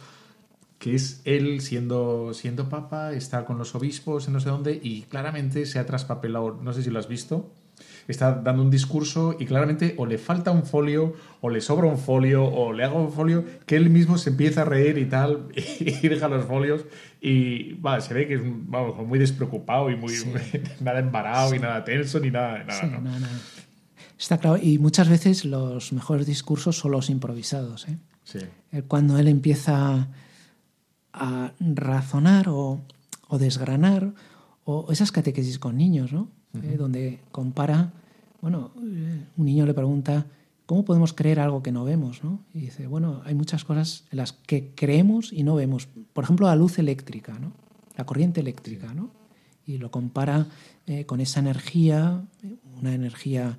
[0.79, 5.03] que es él siendo, siendo papa, está con los obispos en no sé dónde y
[5.03, 7.51] claramente se ha traspapelado, no sé si lo has visto,
[8.09, 11.99] está dando un discurso y claramente o le falta un folio o le sobra un
[11.99, 15.49] folio o le hago un folio que él mismo se empieza a reír y tal
[15.55, 16.85] y deja los folios
[17.21, 20.13] y va, se ve que es vamos, muy despreocupado y muy
[20.81, 23.11] nada embarado y nada tenso ni nada, nada, ¿no?
[24.19, 27.89] Está claro, y muchas veces los mejores discursos son los improvisados.
[27.89, 27.99] ¿eh?
[28.23, 28.39] Sí.
[28.87, 30.09] Cuando él empieza
[31.13, 32.81] a razonar o,
[33.29, 34.15] o desgranar
[34.65, 36.31] o esas catequesis con niños, ¿no?
[36.63, 37.93] Eh, donde compara,
[38.41, 40.27] bueno, eh, un niño le pregunta,
[40.67, 42.23] ¿cómo podemos creer algo que no vemos?
[42.23, 42.41] ¿no?
[42.55, 45.89] Y dice, bueno, hay muchas cosas en las que creemos y no vemos.
[46.13, 47.53] Por ejemplo, la luz eléctrica, ¿no?
[47.97, 49.11] la corriente eléctrica, ¿no?
[49.67, 50.47] y lo compara
[50.87, 52.23] eh, con esa energía,
[52.81, 53.59] una energía,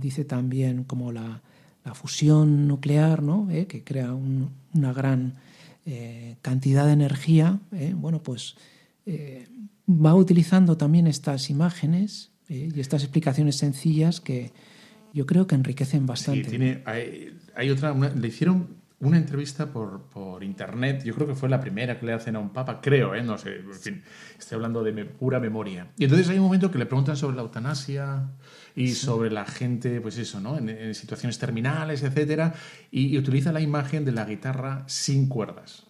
[0.00, 1.42] dice también como la,
[1.84, 3.48] la fusión nuclear, ¿no?
[3.48, 5.34] que crea una gran
[6.40, 7.58] cantidad de energía,
[7.96, 8.54] bueno, pues
[9.90, 14.52] va utilizando también estas imágenes eh, y estas explicaciones sencillas que
[15.12, 16.44] yo creo que enriquecen bastante.
[16.44, 21.48] Sí, tiene, hay, otra, le hicieron una entrevista por, por, internet, yo creo que fue
[21.48, 23.22] la primera que le hacen a un papa, creo, ¿eh?
[23.22, 24.02] no sé, en fin,
[24.38, 25.88] estoy hablando de pura memoria.
[25.96, 28.30] Y entonces hay un momento que le preguntan sobre la eutanasia
[28.76, 30.58] y sobre la gente, pues eso, ¿no?
[30.58, 32.54] En, situaciones terminales, etcétera,
[32.90, 35.89] y utiliza la imagen de la guitarra sin cuerdas.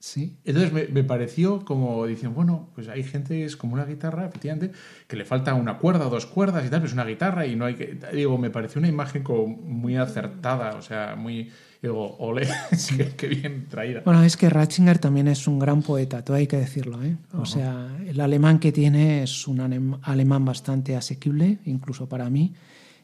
[0.00, 0.38] Sí.
[0.46, 4.72] Entonces me, pareció como dicen, bueno, pues hay gente, es como una guitarra, efectivamente,
[5.06, 7.54] que le falta una cuerda o dos cuerdas y tal, pero es una guitarra y
[7.54, 7.98] no hay que.
[8.14, 11.50] Digo, me pareció una imagen como muy acertada, o sea, muy.
[11.82, 12.48] Digo, ole,
[13.18, 14.00] qué, bien traída.
[14.02, 17.18] Bueno, es que Ratzinger también es un gran poeta, todo hay que decirlo, ¿eh?
[17.34, 22.54] O sea, el alemán que tiene es un alemán bastante asequible, incluso para mí.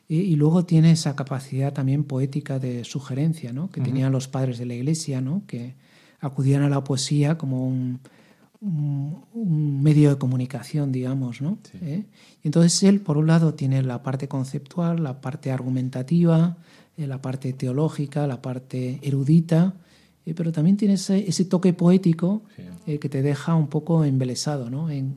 [0.08, 3.70] Y, luego tiene esa capacidad también poética de sugerencia, ¿no?
[3.70, 5.42] Que tenían los padres de la iglesia, ¿no?
[5.46, 5.74] Que
[6.20, 8.00] acudían a la poesía como un,
[9.82, 11.58] medio de comunicación, digamos, ¿no?
[11.82, 12.04] ¿Eh?
[12.42, 16.56] Y entonces él, por un lado, tiene la parte conceptual, la parte argumentativa,
[16.96, 19.74] eh, la parte teológica, la parte erudita,
[20.24, 22.42] eh, pero también tiene ese, toque poético
[22.86, 24.90] que te deja un poco embelesado, ¿no?
[24.90, 25.16] En,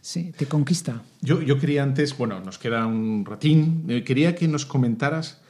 [0.00, 0.32] sí.
[0.36, 1.02] te conquista.
[1.22, 5.40] Yo, yo quería antes, bueno, nos queda un ratín, quería que nos comentaras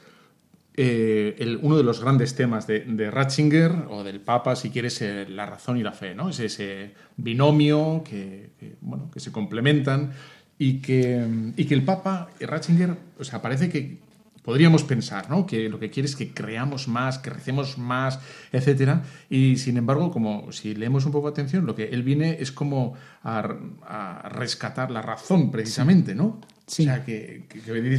[0.77, 5.45] eh, uno de los grandes temas de, Ratzinger o del Papa, si quieres, eh, la
[5.45, 6.29] razón y la fe, ¿no?
[6.29, 10.11] Es ese binomio que, bueno, que se complementan
[10.57, 13.99] y que, y que el Papa, Ratzinger, o sea, parece que
[14.45, 15.47] podríamos pensar, ¿no?
[15.47, 18.19] Que lo que quiere es que creamos más, que recemos más,
[18.51, 19.01] etcétera.
[19.27, 22.93] Y sin embargo, como si leemos un poco atención, lo que él viene es como
[23.23, 26.39] a, rescatar la razón, precisamente, ¿no?
[26.67, 26.83] Sí.
[26.83, 27.43] O sea, que,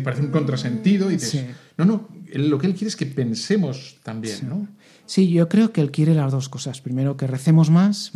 [0.03, 4.37] parece un contrasentido y dices, no, no, lo que él quiere es que pensemos también,
[4.37, 4.47] sí.
[4.47, 4.67] ¿no?
[5.07, 6.81] Sí, yo creo que él quiere las dos cosas.
[6.81, 8.13] Primero, que recemos más,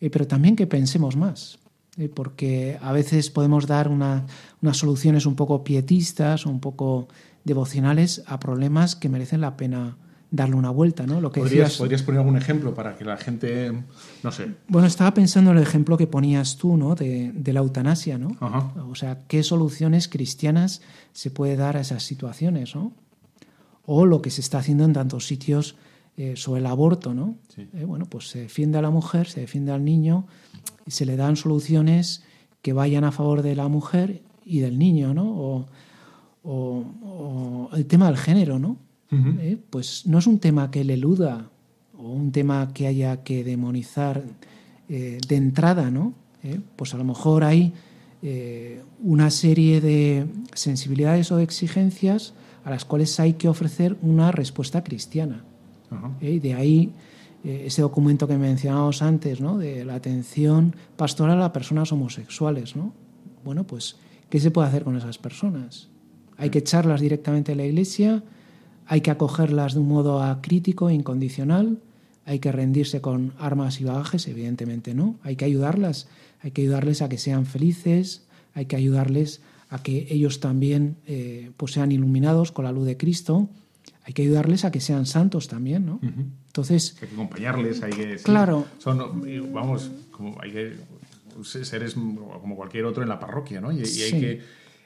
[0.00, 1.58] eh, pero también que pensemos más.
[1.98, 4.24] Eh, porque a veces podemos dar unas
[4.72, 7.08] soluciones un poco pietistas, un poco
[7.44, 9.98] devocionales a problemas que merecen la pena
[10.32, 11.20] darle una vuelta, ¿no?
[11.20, 13.70] Lo que ¿Podrías, ¿Podrías poner algún ejemplo para que la gente,
[14.22, 14.48] no sé?
[14.66, 16.94] Bueno, estaba pensando en el ejemplo que ponías tú, ¿no?
[16.94, 18.36] De, la eutanasia, ¿no?
[18.90, 20.80] O sea, ¿qué soluciones cristianas
[21.12, 22.92] se puede dar a esas situaciones, ¿no?
[23.84, 25.76] O lo que se está haciendo en tantos sitios
[26.16, 27.36] eh, sobre el aborto, ¿no?
[27.58, 30.26] Eh, bueno, pues se defiende a la mujer, se defiende al niño
[30.86, 32.24] y se le dan soluciones
[32.62, 35.30] que vayan a favor de la mujer y del niño, ¿no?
[35.30, 35.66] O,
[36.42, 38.78] o, el tema del género, ¿no?
[39.12, 39.58] ¿Eh?
[39.68, 41.50] Pues no es un tema que le eluda
[41.96, 44.22] o un tema que haya que demonizar
[44.88, 46.14] eh, de entrada, ¿no?
[46.42, 46.60] ¿Eh?
[46.76, 47.72] Pues a lo mejor hay
[49.02, 55.44] una serie de sensibilidades o exigencias a las cuales hay que ofrecer una respuesta cristiana.
[56.20, 56.92] Y de ahí
[57.42, 59.58] ese documento que mencionábamos antes, ¿no?
[59.58, 62.92] De la atención pastoral a personas homosexuales, ¿no?
[63.44, 63.96] Bueno, pues,
[64.30, 65.88] ¿qué se puede hacer con esas personas?
[66.36, 68.22] Hay que echarlas directamente a la iglesia,
[68.92, 71.78] hay que acogerlas de un modo acrítico, incondicional,
[72.26, 76.08] hay que rendirse con armas y bagajes, evidentemente no, hay que ayudarlas,
[76.42, 81.52] hay que ayudarles a que sean felices, hay que ayudarles a que ellos también eh,
[81.56, 83.48] pues sean iluminados con la luz de Cristo,
[84.04, 85.98] hay que ayudarles a que sean santos también, ¿no?
[86.48, 86.98] Entonces...
[87.00, 88.16] Hay que acompañarles, hay que...
[88.16, 88.66] claro.
[88.76, 89.24] Son,
[89.54, 90.76] vamos, como hay que
[91.44, 93.72] seres como cualquier otro en la parroquia, ¿no?
[93.72, 94.42] Y, hay que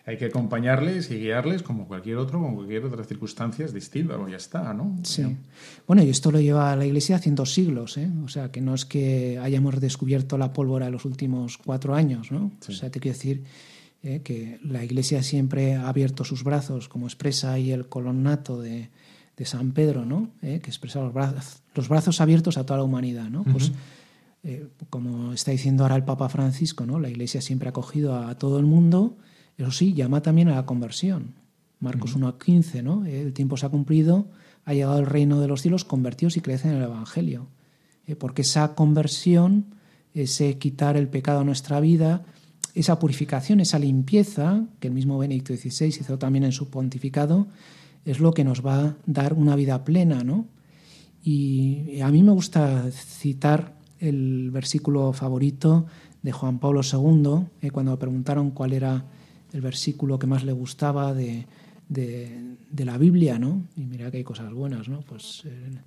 [0.06, 4.36] hay que acompañarles y guiarles como cualquier otro, como cualquier otra circunstancias distintas, o ya
[4.36, 4.96] está, ¿no?
[5.02, 5.36] Sí.
[5.86, 8.08] Bueno, y esto lo lleva la Iglesia haciendo siglos, ¿eh?
[8.24, 12.30] O sea, que no es que hayamos descubierto la pólvora en los últimos cuatro años,
[12.30, 12.52] ¿no?
[12.68, 13.42] O sea, te quiero decir
[14.04, 14.20] ¿eh?
[14.22, 18.90] que la Iglesia siempre ha abierto sus brazos, como expresa ahí el colonnato de,
[19.36, 20.30] de San Pedro, ¿no?
[20.42, 23.28] Eh, que expresa los brazos, los brazos abiertos a toda la humanidad.
[23.28, 23.44] ¿no?
[23.44, 23.72] Pues,
[24.44, 26.98] eh, como está diciendo ahora el Papa Francisco, ¿no?
[26.98, 29.18] la Iglesia siempre ha acogido a, todo el mundo,
[29.58, 31.34] eso sí, llama también a la conversión.
[31.80, 33.04] Marcos uh 1.15, ¿no?
[33.04, 34.28] el tiempo se ha cumplido,
[34.64, 37.48] ha llegado el reino de los cielos, convertidos y crecen en el Evangelio.
[38.18, 39.66] porque esa conversión,
[40.14, 42.24] ese quitar el pecado a nuestra vida,
[42.74, 47.48] esa purificación, esa limpieza, que el mismo Benedicto XVI hizo también en su pontificado,
[48.04, 50.46] es lo que nos va a dar una vida plena, ¿no?
[51.22, 55.86] Y a mí me gusta citar el versículo favorito
[56.22, 59.04] de Juan Pablo II, eh, cuando me preguntaron cuál era
[59.56, 61.46] el versículo que más le gustaba de,
[62.76, 63.62] la Biblia, ¿no?
[63.74, 65.00] Y mira que hay cosas buenas, ¿no?
[65.00, 65.80] Pues el,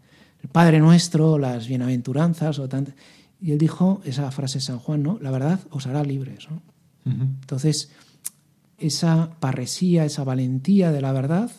[0.51, 2.67] Padre Nuestro, las bienaventuranzas, o.
[3.41, 5.19] Y él dijo esa frase de San Juan, ¿no?
[5.21, 6.61] La verdad os hará libres, ¿no?
[7.05, 7.91] Entonces,
[8.77, 11.51] esa parresía, esa valentía de la verdad,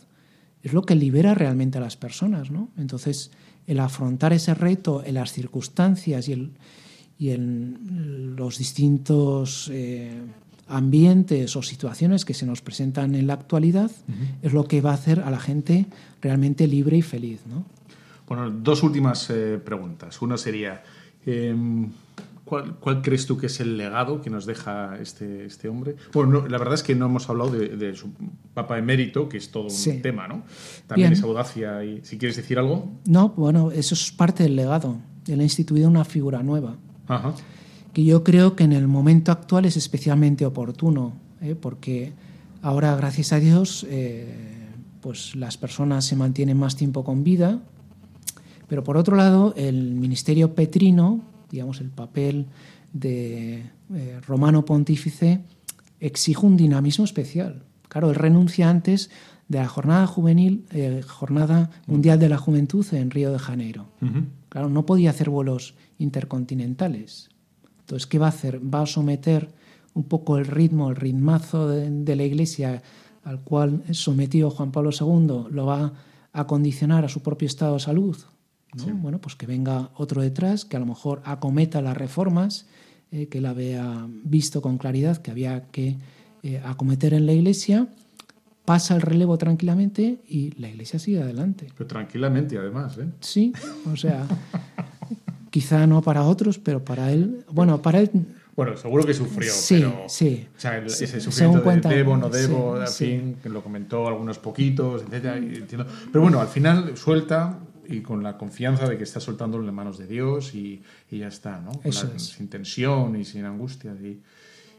[0.63, 2.71] es lo que libera realmente a las personas, ¿no?
[2.77, 3.31] Entonces,
[3.67, 6.53] el afrontar ese reto en las circunstancias y, el,
[7.19, 10.23] y en los distintos eh,
[10.71, 13.91] ambientes o situaciones que se nos presentan en la actualidad
[14.43, 15.87] es lo que va a hacer a la gente
[16.23, 17.65] realmente libre y feliz, ¿no?
[18.27, 20.23] Bueno, dos últimas eh, preguntas.
[20.23, 20.85] Una sería,
[21.27, 21.91] em,
[22.51, 25.95] ¿Cuál, crees tú que es el legado que nos deja este, este hombre?
[26.13, 28.11] Bueno, la verdad es que no hemos hablado de, su
[28.55, 30.43] papa emérito, que es todo un tema, ¿no?
[30.89, 31.85] También esa audacia.
[31.85, 32.91] Y, si quieres decir algo.
[33.07, 34.97] No, bueno, eso es parte del legado.
[35.29, 36.77] Él ha instituido una figura nueva.
[37.93, 41.55] Que yo creo que en el momento actual es especialmente oportuno, ¿eh?
[41.55, 42.13] porque
[42.63, 44.69] ahora, gracias a Dios, eh,
[45.01, 47.61] pues las personas se mantienen más tiempo con vida.
[48.69, 52.47] Pero por otro lado, el ministerio petrino digamos, el papel
[52.93, 55.41] de eh, romano pontífice
[55.99, 57.65] exige un dinamismo especial.
[57.89, 59.11] Claro, él renuncia antes
[59.49, 63.87] de la jornada juvenil, eh, jornada mundial de la juventud en Río de Janeiro.
[64.49, 67.31] Claro, no podía hacer vuelos intercontinentales.
[67.91, 68.61] Entonces, ¿qué va a hacer?
[68.63, 69.49] Va a someter
[69.95, 72.81] un poco el ritmo, el ritmazo de, la Iglesia
[73.25, 75.93] al cual sometió Juan Pablo II, lo va
[76.33, 78.17] a condicionar a su propio estado de salud,
[78.95, 82.69] bueno, pues que venga otro detrás, que a lo mejor acometa las reformas,
[83.11, 85.97] eh, que la vea visto con claridad que había que
[86.45, 87.89] eh, acometer en la Iglesia,
[88.65, 91.67] pasa el relevo tranquilamente y la Iglesia sigue adelante.
[91.77, 93.09] Pero tranquilamente, además, ¿eh?
[93.19, 93.53] Sí,
[93.93, 94.29] o sea,
[95.51, 98.11] quizá no para otros, pero para él, bueno, para él
[98.61, 100.05] bueno, seguro que sufrió, sí, pero.
[100.07, 100.47] Sí.
[100.55, 105.03] O sea, ese sufrimiento de debo, no debo, en fin, que lo comentó algunos poquitos,
[105.03, 105.87] etc.
[106.13, 109.97] Pero bueno, al final suelta y con la confianza de que está soltándolo en manos
[109.97, 111.73] de Dios y, y ya está, ¿no?
[112.19, 113.95] Sin tensión y sin angustia.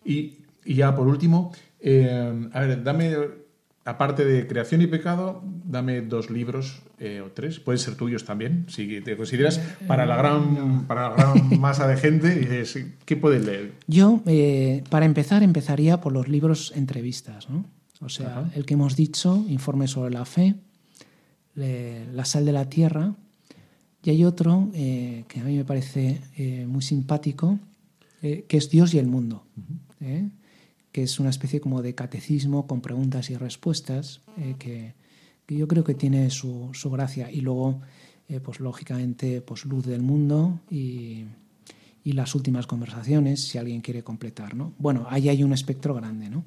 [0.05, 3.15] Y, y, ya por último, eh, a ver, dame,
[3.85, 8.65] aparte de Creación y Pecado, dame dos libros eh, o tres, pueden ser tuyos también,
[8.69, 12.63] si te consideras para la gran, para la gran masa de gente,
[13.05, 13.73] ¿qué puedes leer?
[13.87, 17.65] Yo, eh, para empezar, empezaría por los libros entrevistas, ¿no?
[18.01, 20.55] O sea, el que hemos dicho, Informe sobre la Fe,
[21.53, 23.13] la sal de la tierra.
[24.03, 26.19] Y hay otro eh, que a mí me parece
[26.65, 27.59] muy simpático,
[28.19, 29.43] que es Dios y el mundo,
[30.91, 34.21] que es una especie como de catecismo con preguntas y respuestas,
[34.59, 34.93] que,
[35.47, 37.29] yo creo que tiene su, gracia.
[37.31, 37.81] Y luego,
[38.43, 41.25] pues lógicamente, pues Luz del Mundo y,
[42.03, 44.55] y, las últimas conversaciones, si alguien quiere completar.
[44.55, 44.73] ¿no?
[44.77, 46.45] Bueno, ahí hay un espectro grande, ¿no?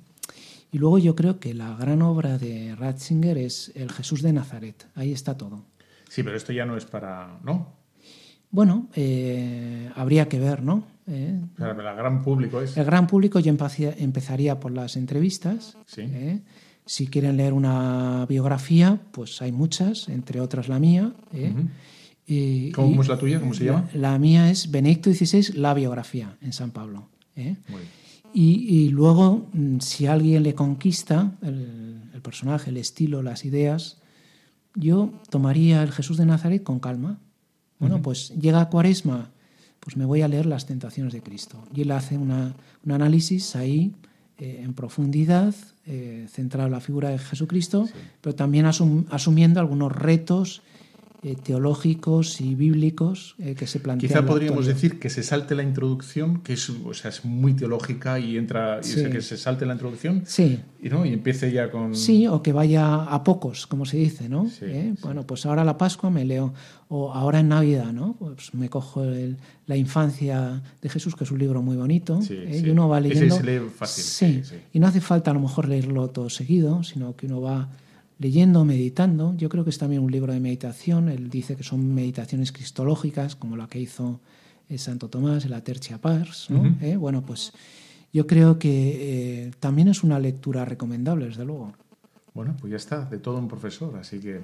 [0.74, 4.88] Y luego yo creo que la gran obra de Ratzinger es El Jesús de Nazaret.
[4.96, 5.64] Ahí está todo.
[6.08, 7.38] Sí, pero esto ya no es para...
[7.44, 7.83] ¿no?
[8.54, 10.84] Bueno, eh, habría que ver, ¿no?
[11.08, 12.76] Eh, el gran público es...
[12.76, 15.76] El gran público yo empezaría por las entrevistas.
[15.86, 16.02] Sí.
[16.02, 16.40] Eh.
[16.86, 21.12] Si quieren leer una biografía, pues hay muchas, entre otras la mía.
[22.28, 23.40] y, ¿Cómo, es la tuya?
[23.40, 23.88] ¿Cómo se llama?
[23.92, 27.08] La, mía es Benedicto XVI, la biografía, en San Pablo.
[27.34, 27.58] Muy bien.
[28.36, 33.98] Y, luego, mm, si alguien le conquista el, personaje, el estilo, las ideas,
[34.76, 37.18] yo tomaría el Jesús de Nazaret con calma.
[37.88, 39.30] Bueno, pues llega a Cuaresma,
[39.80, 41.62] pues me voy a leer las tentaciones de Cristo.
[41.74, 42.54] Y él hace un
[42.88, 43.92] análisis ahí
[44.38, 45.54] eh, en profundidad,
[45.86, 47.88] eh, centrado en la figura de Jesucristo,
[48.20, 50.62] pero también asumiendo algunos retos
[51.26, 54.10] eh, teológicos y bíblicos eh, que se plantean.
[54.10, 58.18] Quizá podríamos decir que se salte la introducción, que es, o sea, es muy teológica
[58.18, 60.60] y entra y que se salte la introducción sí.
[60.82, 61.06] y, ¿no?
[61.06, 61.94] y empiece ya con...
[61.94, 64.50] Sí, o que vaya a pocos, como se dice, ¿no?
[64.60, 64.92] ¿Eh?
[65.00, 66.52] Bueno, pues ahora la Pascua me leo,
[66.88, 68.16] o ahora en Navidad, ¿no?
[68.18, 69.02] Pues me cojo
[69.66, 73.36] la infancia de Jesús, que es un libro muy bonito, y uno va leyendo...
[73.36, 74.04] Ese se lee fácil.
[74.04, 74.42] Sí,
[74.74, 77.70] y no hace falta a lo mejor leerlo todo seguido, sino que uno va
[78.18, 79.34] leyendo, meditando.
[79.36, 81.08] Yo creo que es también un libro de meditación.
[81.08, 84.20] Él dice que son meditaciones cristológicas, como la que hizo
[84.68, 86.48] eh, Santo Tomás la Tercia Pars.
[86.50, 86.76] ¿no?
[86.80, 87.52] Eh, bueno, pues
[88.12, 91.72] yo creo que eh, también es una lectura recomendable, desde luego.
[92.32, 93.96] Bueno, pues ya está, de todo un profesor.
[93.96, 94.40] Así que,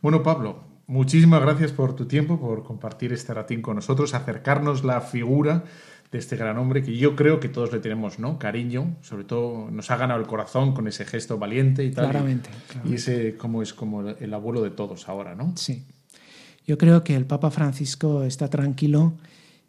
[0.00, 5.00] bueno, Pablo, muchísimas gracias por tu tiempo, por compartir este ratín con nosotros, acercarnos la
[5.00, 5.64] figura
[6.12, 8.38] de este gran hombre que yo creo que todos le tenemos, ¿no?
[8.38, 12.10] Cariño, sobre todo nos ha ganado el corazón con ese gesto valiente y tal.
[12.10, 12.50] Claramente.
[12.84, 15.54] Y ese como es como el abuelo de todos ahora, ¿no?
[15.56, 15.84] Sí.
[16.66, 19.14] Yo creo que el Papa Francisco está tranquilo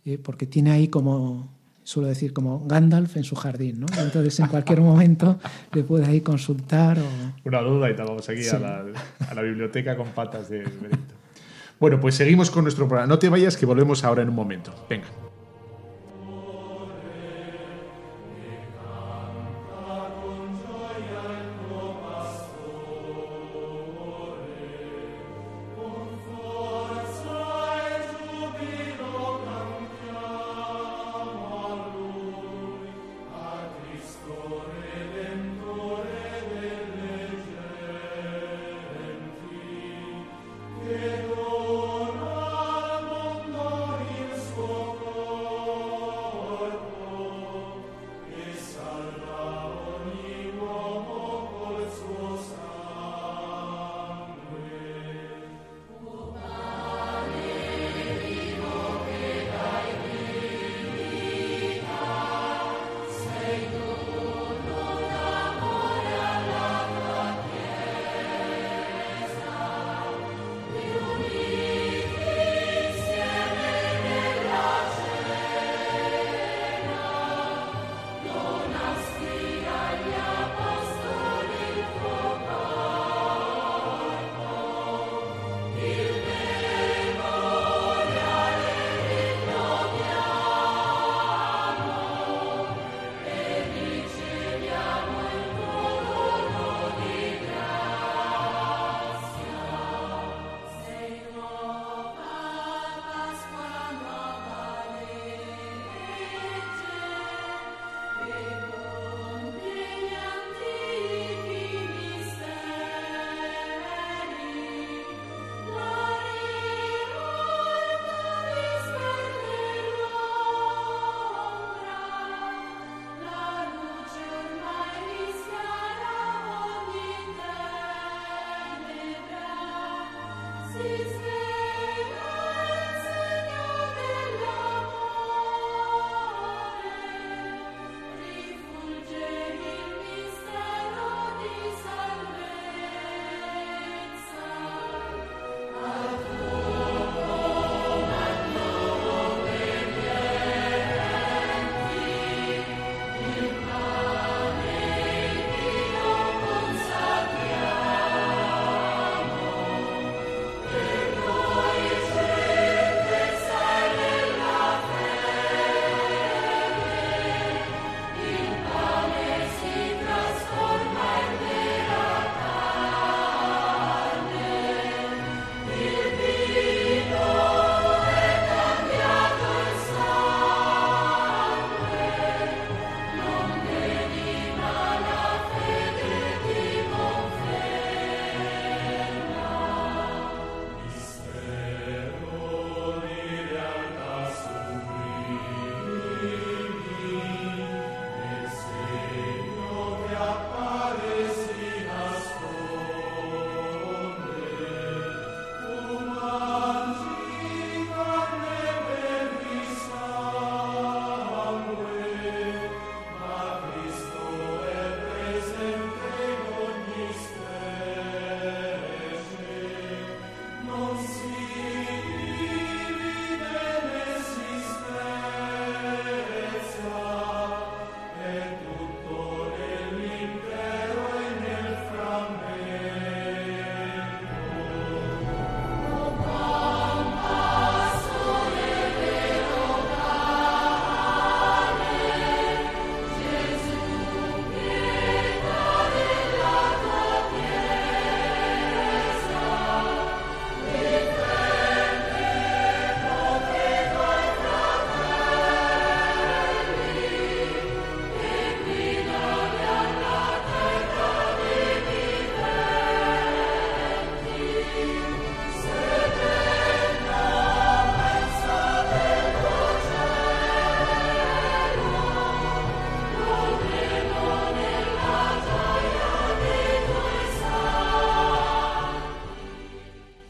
[0.05, 1.49] eh, porque tiene ahí como
[1.85, 3.87] suelo decir como Gandalf en su jardín, ¿no?
[3.97, 5.39] Entonces en cualquier momento
[5.71, 7.03] le puede ahí consultar o...
[7.45, 8.85] Una duda y tal, vamos aquí a, la,
[9.29, 11.15] a, la, biblioteca con patas de Benito.
[11.79, 13.07] Bueno, pues seguimos con nuestro programa.
[13.07, 14.73] No te vayas que volvemos ahora en un momento.
[14.89, 15.07] Venga.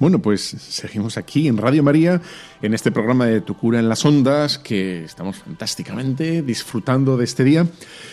[0.04, 2.20] Bueno, pues seguimos aquí en Radio María,
[2.62, 7.46] en este programa de Tu cura en las ondas, que estamos fantásticamente disfrutando de este
[7.46, 7.68] día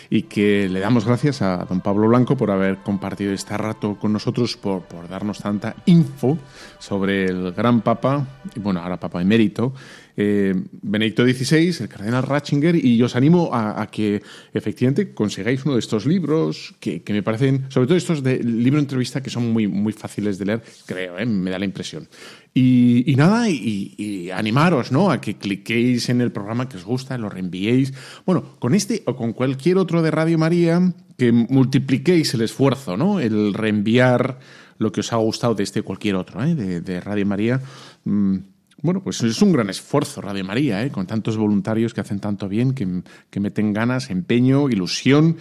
[0.09, 4.13] y que le damos gracias a don Pablo Blanco por haber compartido este rato con
[4.13, 4.83] nosotros, por,
[5.21, 6.37] darnos tanta info
[6.79, 9.73] sobre el gran Papa, y bueno, ahora Papa emérito,
[10.17, 14.21] eh, Benedicto XVI, el cardenal Ratzinger, y os animo a, que
[14.53, 19.21] efectivamente consigáis uno de estos libros que, me parecen, sobre todo estos de libro entrevista,
[19.21, 21.25] que son muy, muy fáciles de leer, creo, ¿eh?
[21.25, 22.07] me da la impresión.
[22.53, 25.11] Y, nada, y, animaros ¿no?
[25.11, 27.93] a que cliquéis en el programa que os gusta, lo reenviéis.
[28.25, 33.19] Bueno, con este o con cualquier otro de Radio María, que multipliquéis el esfuerzo, ¿no?
[33.19, 34.39] el reenviar
[34.81, 36.55] lo que os ha gustado de este cualquier otro, ¿eh?
[36.55, 37.61] de, Radio María.
[38.03, 38.37] Mm,
[38.81, 40.89] bueno, pues es un gran esfuerzo, Radio María, ¿eh?
[40.89, 45.37] con tantos voluntarios que hacen tanto bien, que, meten ganas, empeño, ilusión.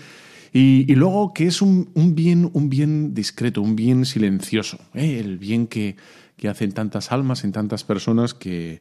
[0.52, 5.18] Y, luego que es un, bien, un bien discreto, un bien silencioso, ¿eh?
[5.18, 5.96] el bien que,
[6.48, 8.80] hacen tantas almas en tantas personas que,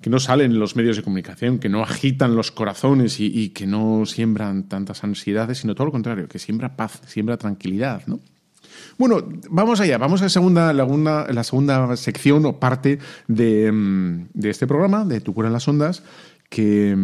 [0.00, 3.50] que no salen en los medios de comunicación, que no agitan los corazones y, y,
[3.50, 8.20] que no siembran tantas ansiedades, sino todo lo contrario, que siembra paz, siembra tranquilidad, ¿no?
[8.98, 12.98] Bueno, vamos allá, vamos a la segunda, la segunda sección o parte
[13.28, 16.02] de, este programa, de Tu cura en las ondas,
[16.48, 16.96] que,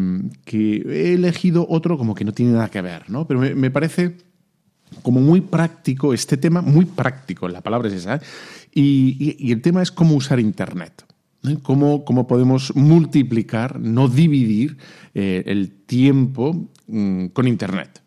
[0.46, 3.26] he elegido otro como que no tiene nada que ver, ¿no?
[3.26, 4.16] Pero me, parece
[5.02, 8.20] como muy práctico este tema, muy práctico, la palabra es esa,
[8.72, 11.04] y, el tema es cómo usar Internet.
[11.44, 11.56] ¿eh?
[11.62, 14.76] Cómo, podemos multiplicar, no dividir
[15.14, 18.02] eh, el tiempo mm, con Internet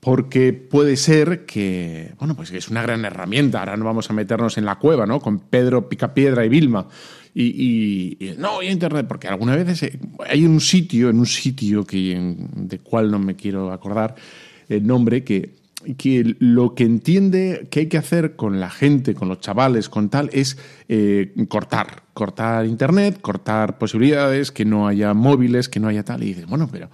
[0.00, 3.60] porque puede ser que, bueno, pues es una gran herramienta.
[3.60, 5.20] Ahora no vamos a meternos en la cueva, ¿no?
[5.20, 6.88] Con Pedro Picapiedra y Vilma.
[7.34, 12.36] Y, no, y Internet, porque alguna vez eh, hay un sitio, en un sitio que,
[12.56, 14.16] de cual no me quiero acordar
[14.68, 15.54] el nombre, que,
[15.96, 20.08] que lo que entiende que hay que hacer con la gente, con los chavales, con
[20.08, 26.04] tal, es eh, cortar, cortar Internet, cortar posibilidades, que no haya móviles, que no haya
[26.04, 26.22] tal.
[26.22, 26.90] Y dices, bueno, pero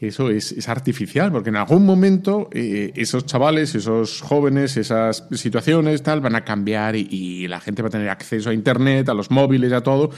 [0.00, 6.20] eso es, artificial, porque en algún momento eh, esos chavales, esos jóvenes, esas situaciones, tal,
[6.20, 9.72] van a cambiar y, la gente va a tener acceso a Internet, a los móviles,
[9.72, 10.10] a todo.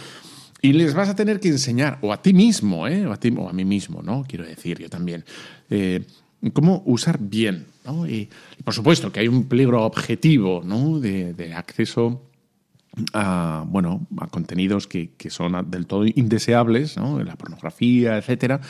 [0.61, 3.07] Y les vas a tener que enseñar, o a ti mismo, ¿eh?
[3.07, 4.25] o, a ti, o a mí mismo, ¿no?
[4.29, 5.25] Quiero decir, yo también,
[5.71, 6.05] eh,
[6.53, 7.67] cómo usar bien.
[7.87, 8.07] ¿no?
[8.07, 8.29] Y,
[8.63, 11.01] por supuesto que hay un peligro objetivo ¿no?
[11.01, 12.30] de, de acceso
[13.13, 17.23] a, bueno, a contenidos que, son del todo indeseables, ¿no?
[17.23, 18.61] la pornografía, etcétera,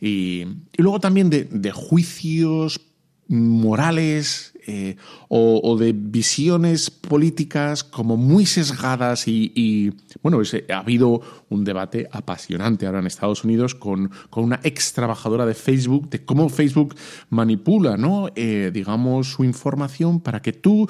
[0.00, 0.44] y,
[0.76, 2.80] luego también de, juicios
[3.28, 4.96] morales eh,
[5.28, 13.00] o, de visiones políticas como muy sesgadas y, bueno, ha habido un debate apasionante ahora
[13.00, 16.94] en Estados Unidos con, una ex trabajadora de Facebook de cómo Facebook
[17.30, 18.28] manipula, ¿no?
[18.36, 20.88] Eh, digamos, su información para que tú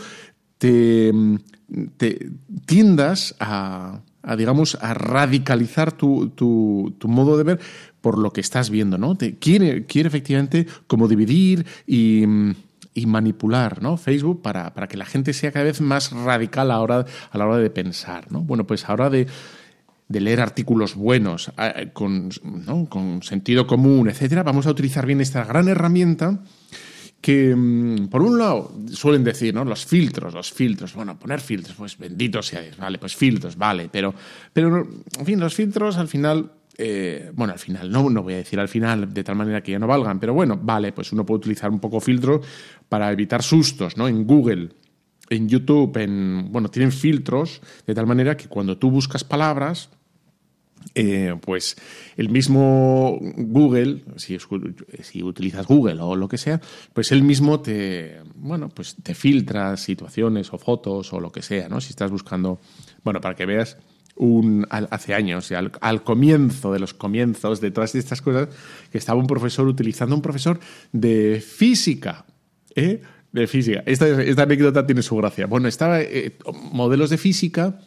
[0.59, 1.13] te,
[1.97, 2.31] te
[2.65, 4.01] tiendas a,
[4.37, 7.61] digamos, a radicalizar tu, tu, modo de ver
[8.01, 9.17] por lo que estás viendo, ¿no?
[9.17, 12.25] Te quiere, quiere efectivamente como dividir y,
[12.95, 13.97] y manipular, ¿no?
[13.97, 17.39] Facebook para, para, que la gente sea cada vez más radical a la hora, a
[17.39, 18.43] la hora de pensar, ¿no?
[18.43, 19.27] Bueno, pues ahora de,
[20.09, 21.51] de leer artículos buenos,
[21.93, 22.31] con,
[22.89, 26.41] con sentido común, etcétera, vamos a utilizar bien esta gran herramienta
[27.21, 29.65] que, mm, por un lado, suelen decir, ¿no?
[29.65, 30.95] Los filtros, los filtros.
[30.95, 33.89] Bueno, poner filtros, pues bendito sea Dios, vale, pues filtros, vale.
[33.91, 34.15] Pero,
[34.53, 34.87] pero
[35.19, 38.61] en fin, los filtros al final eh, bueno, al final, no, no voy a decir
[38.61, 41.39] al final de tal manera que ya no valgan, pero bueno, vale, pues uno puede
[41.39, 42.43] utilizar un poco filtro
[42.89, 44.09] para evitar sustos, ¿no?
[44.09, 44.71] En Google,
[45.31, 49.89] en YouTube, en, bueno, tienen filtros de tal manera que cuando tú buscas palabras,
[50.95, 51.77] eh, pues
[52.17, 54.39] el mismo Google, si,
[55.23, 56.61] utilizas Google o lo que sea,
[56.93, 61.69] pues él mismo te, bueno, pues te filtra situaciones o fotos o lo que sea,
[61.69, 61.81] ¿no?
[61.81, 62.61] Si estás buscando,
[63.05, 63.79] bueno, para que veas
[64.17, 68.49] un, hace años, al, al, comienzo de los comienzos de todas estas cosas,
[68.91, 70.59] que estaba un profesor utilizando un profesor
[70.93, 72.25] de física,
[72.75, 73.03] ¿eh?
[73.33, 73.83] De física.
[73.85, 75.47] Esta, esta anécdota tiene su gracia.
[75.47, 76.39] Bueno, estaba eh,
[76.73, 77.79] modelos de física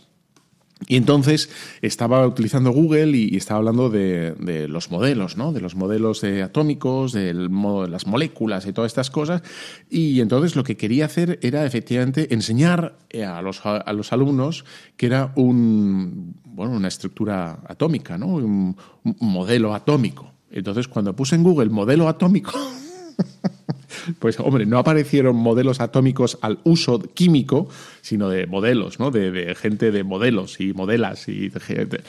[0.87, 1.49] y entonces
[1.81, 5.51] estaba utilizando Google y, estaba hablando de, los modelos, ¿no?
[5.51, 9.43] De los modelos atómicos, de las moléculas y todas estas cosas.
[9.89, 14.63] Y entonces lo que quería hacer era efectivamente enseñar eh, a los, a los alumnos
[14.95, 18.27] que era un, bueno, una estructura atómica, ¿no?
[18.27, 20.33] un modelo atómico.
[20.49, 22.53] Entonces cuando puse en Google modelo atómico...
[24.19, 27.69] pues hombre, no aparecieron modelos atómicos al uso químico,
[28.01, 29.11] sino de modelos, ¿no?
[29.11, 32.01] De, gente de modelos y modelas y gente.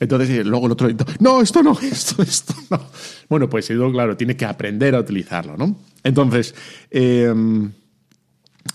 [0.00, 0.88] Entonces eh, luego el otro,
[1.20, 2.80] no, esto no, esto, esto no.
[3.28, 5.76] Bueno, pues claro, tiene que aprender a utilizarlo, ¿no?
[6.02, 6.54] Entonces,
[6.90, 7.72] em,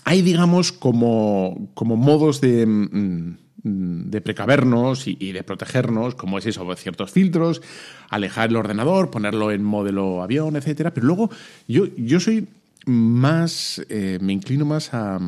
[0.04, 6.46] hay, digamos, como, como modos de, mm, de precavernos y, y, de protegernos, como es
[6.46, 7.60] eso, ciertos filtros,
[8.08, 10.94] alejar el ordenador, ponerlo en modelo avión, etcétera.
[10.94, 11.30] Pero luego
[11.68, 12.48] yo, yo soy
[12.86, 15.18] más, eh, me inclino más a,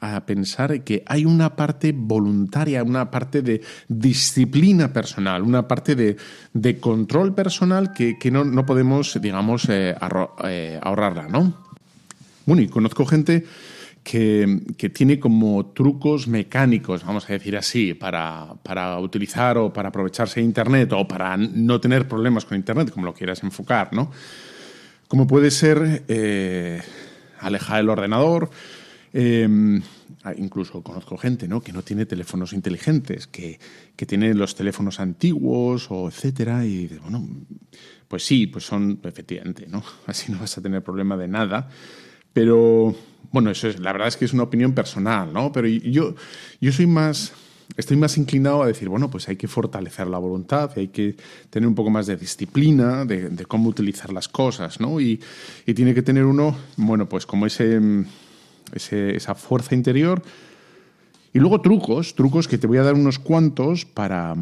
[0.00, 6.16] a pensar que hay una parte voluntaria, una parte de disciplina personal, una parte de,
[6.52, 9.94] de control personal que, que no, no, podemos, digamos, eh,
[10.44, 11.54] eh, ahorrarla, ¿no?
[12.46, 13.46] Bueno, y conozco gente
[14.02, 19.90] que, que, tiene como trucos mecánicos, vamos a decir así, para, para, utilizar o para
[19.90, 24.10] aprovecharse de Internet o para no tener problemas con Internet, como lo quieras enfocar, ¿no?
[25.08, 26.82] Como puede ser eh,
[27.38, 28.50] alejar el ordenador.
[29.12, 29.80] Eh,
[30.36, 31.60] incluso conozco gente ¿no?
[31.60, 33.58] que no tiene teléfonos inteligentes, que,
[33.96, 36.64] que tiene los teléfonos antiguos o etcétera.
[36.64, 37.28] Y bueno,
[38.08, 39.82] pues sí, pues son efectivamente, ¿no?
[40.06, 41.68] Así no vas a tener problema de nada.
[42.32, 42.94] Pero
[43.30, 45.52] bueno, eso es, la verdad es que es una opinión personal, ¿no?
[45.52, 46.14] Pero yo,
[46.60, 47.32] yo soy más
[47.76, 51.16] estoy más inclinado a decir, bueno, pues hay que fortalecer la voluntad, hay que
[51.50, 55.00] tener un poco más de disciplina de, cómo utilizar las cosas, ¿no?
[55.00, 55.20] Y,
[55.66, 57.80] y, tiene que tener uno, bueno, pues como ese,
[58.74, 60.22] ese, esa fuerza interior.
[61.32, 64.34] Y luego trucos, trucos que te voy a dar unos cuantos para,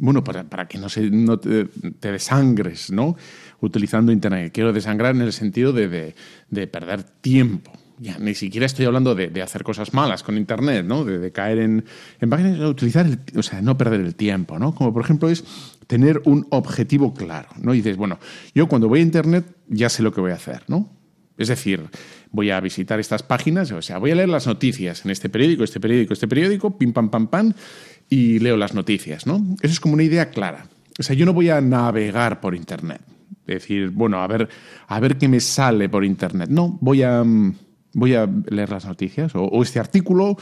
[0.00, 3.16] bueno, para, para que no, se, no te, te, desangres, ¿no?
[3.60, 4.52] Utilizando Internet.
[4.52, 6.14] Quiero desangrar en el sentido de, de,
[6.50, 10.84] de perder tiempo, ya ni siquiera estoy hablando de, de, hacer cosas malas con Internet,
[10.84, 11.04] ¿no?
[11.04, 11.84] De, de caer en,
[12.20, 14.74] en páginas, utilizar, el, o sea, no perder el tiempo, ¿no?
[14.74, 15.44] Como por ejemplo es
[15.86, 17.72] tener un objetivo claro, ¿no?
[17.74, 18.18] Y dices, bueno,
[18.54, 20.92] yo cuando voy a Internet ya sé lo que voy a hacer, ¿no?
[21.38, 21.82] Es decir,
[22.30, 25.64] voy a visitar estas páginas, o sea, voy a leer las noticias en este periódico,
[25.64, 27.52] este periódico, este periódico, pim, pam, pam, pam,
[28.08, 29.44] y leo las noticias, ¿no?
[29.62, 30.66] Eso es como una idea clara.
[30.98, 33.00] O sea, yo no voy a navegar por Internet.
[33.46, 34.48] Decir, bueno, a ver,
[34.88, 36.48] a ver qué me sale por Internet.
[36.50, 37.22] No, voy a
[37.96, 40.36] voy a leer las noticias o, este artículo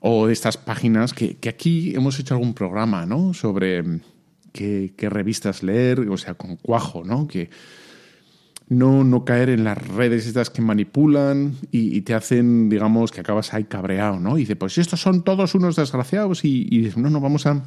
[0.00, 3.32] o estas páginas que, que, aquí hemos hecho algún programa ¿no?
[3.32, 3.82] sobre
[4.52, 7.26] qué, qué, revistas leer, o sea, con cuajo, ¿no?
[7.26, 7.48] Que
[8.68, 13.54] no, no caer en las redes estas que manipulan y, te hacen, digamos, que acabas
[13.54, 14.36] ahí cabreado, ¿no?
[14.36, 17.64] Y dice, pues estos son todos unos desgraciados y, y no, no, vamos a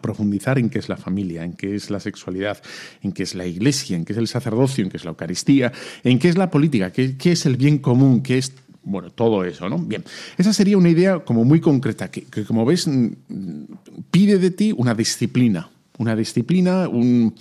[0.00, 2.62] profundizar en qué es la familia, en qué es la sexualidad,
[3.02, 5.72] en qué es la iglesia, en qué es el sacerdocio, en qué es la Eucaristía,
[6.02, 8.52] en qué es la política, qué, qué es el bien común, qué es
[8.86, 9.78] bueno, todo eso, ¿no?
[9.78, 10.04] Bien,
[10.38, 12.88] esa sería una idea como muy concreta, que, que como ves
[14.12, 17.34] pide de ti una disciplina, una disciplina, un,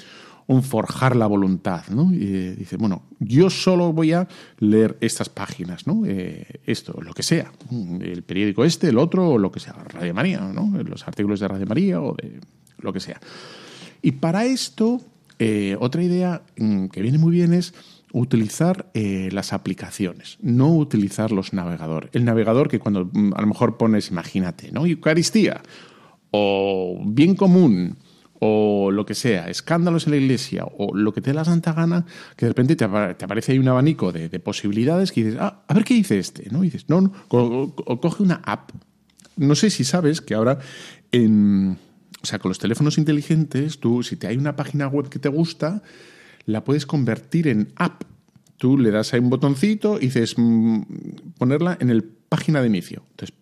[0.47, 2.11] un forjar la voluntad, ¿no?
[2.13, 4.27] Eh, dice, bueno, yo solo voy a
[4.59, 6.03] leer estas páginas, ¿no?
[6.05, 7.51] Eh, esto, lo que sea,
[8.01, 10.71] el periódico este, el otro, o lo que sea, Radio María, ¿no?
[10.83, 12.39] Los artículos de Radio María o de
[12.79, 13.19] lo que sea.
[14.01, 15.01] Y para esto,
[15.39, 17.73] eh, otra idea mm, que viene muy bien es
[18.13, 22.11] utilizar las aplicaciones, no utilizar los navegadores.
[22.13, 24.85] El navegador que cuando mm, a lo mejor pones, imagínate, ¿no?
[24.85, 25.61] Eucaristía
[26.31, 27.97] o bien común
[28.45, 31.73] o lo que sea, escándalos en la iglesia o lo que te dé la santa
[31.73, 35.63] gana, que de repente te, aparece ahí un abanico de, de, posibilidades que dices, ah,
[35.67, 36.63] a ver qué dice este, ¿no?
[36.63, 38.71] Y dices, no, no, co co coge una app.
[39.37, 40.59] No sé si sabes que ahora
[41.11, 41.77] en,
[42.21, 45.29] o sea, con los teléfonos inteligentes, tú, si te hay una página web que te
[45.29, 45.81] gusta,
[46.45, 48.03] la puedes convertir en app.
[48.57, 50.81] Tú le das ahí un botoncito y dices, mmm,
[51.37, 52.03] ponerla en el
[52.35, 53.03] página de inicio.
[53.11, 53.33] Entonces,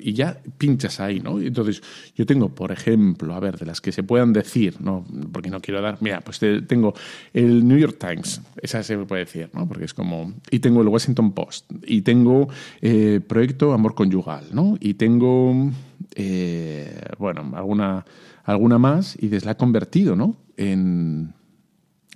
[0.00, 1.40] y ya pinchas ahí, ¿no?
[1.40, 1.82] Entonces,
[2.14, 5.06] yo tengo, por ejemplo, a ver, de las que se puedan decir, ¿no?
[5.32, 6.92] Porque no quiero dar, mira, pues tengo
[7.32, 9.66] el New York Times, esa se puede decir, ¿no?
[9.66, 12.48] Porque es como, y tengo el Washington Post, y tengo
[12.82, 14.76] eh, Proyecto Amor Conyugal, ¿no?
[14.80, 15.70] Y tengo,
[16.14, 18.04] eh, bueno, alguna,
[18.44, 20.36] alguna más, y desde la he convertido, ¿no?
[20.58, 21.32] En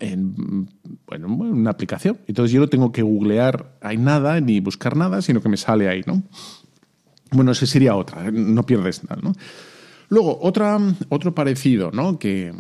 [0.01, 0.69] en,
[1.07, 2.19] bueno, una aplicación.
[2.27, 5.89] Entonces yo no tengo que googlear hay nada ni buscar nada, sino que me sale
[5.89, 6.23] ahí, ¿no?
[7.33, 9.33] Bueno, esa sería otra, no pierdes nada, ¿no?
[10.09, 10.79] Luego, otra,
[11.09, 12.19] otro parecido, ¿no?
[12.19, 12.55] Que,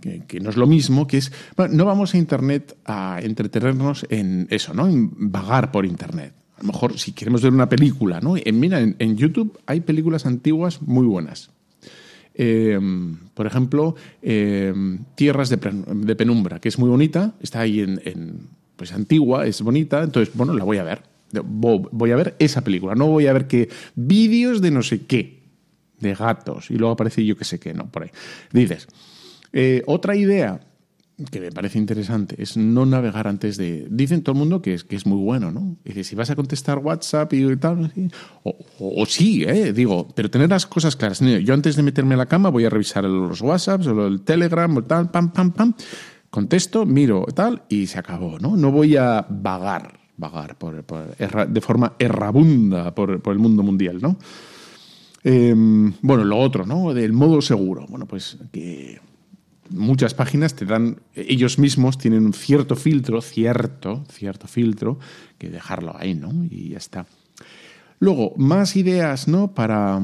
[0.00, 4.48] que, no es lo mismo, que es, bueno, no vamos a Internet a entretenernos en
[4.50, 4.88] eso, ¿no?
[4.88, 6.34] En vagar por Internet.
[6.56, 8.34] A lo mejor si queremos ver una película, ¿no?
[8.36, 11.50] En, mira, en YouTube hay películas antiguas muy buenas.
[12.40, 12.78] Eh,
[13.34, 14.72] por ejemplo, eh,
[15.16, 19.60] Tierras de, de, Penumbra, que es muy bonita, está ahí en, en, pues antigua, es
[19.60, 21.02] bonita, entonces, bueno, la voy a ver.
[21.44, 25.42] Voy a ver esa película, no voy a ver que vídeos de no sé qué,
[26.00, 28.10] de gatos, y luego aparece yo que sé qué, no, por ahí.
[28.52, 28.86] Dices,
[29.52, 30.60] eh, otra idea
[31.30, 33.88] que me parece interesante es no navegar antes de...
[33.90, 35.76] Dicen todo el mundo que es, que es muy bueno, ¿no?
[35.84, 37.92] Dice, si vas a contestar WhatsApp y tal,
[38.44, 39.72] o, sí, ¿eh?
[39.72, 41.20] Digo, pero tener las cosas claras.
[41.20, 44.76] Yo antes de meterme a la cama voy a revisar los WhatsApps o el Telegram
[44.76, 45.74] o tal, pam, pam, pam,
[46.30, 48.56] contesto, miro tal y se acabó, ¿no?
[48.56, 53.98] No voy a vagar, vagar por, por, de forma errabunda por, por el mundo mundial,
[54.00, 54.18] ¿no?
[55.24, 56.94] Em, bueno, lo otro, ¿no?
[56.94, 57.86] Del modo seguro.
[57.88, 59.00] Bueno, pues que
[59.70, 64.98] muchas páginas te dan, ellos mismos tienen un cierto filtro, cierto, cierto filtro,
[65.38, 66.44] que dejarlo ahí, ¿no?
[66.50, 67.06] Y ya está.
[68.00, 69.54] Luego, más ideas, ¿no?
[69.54, 70.00] Para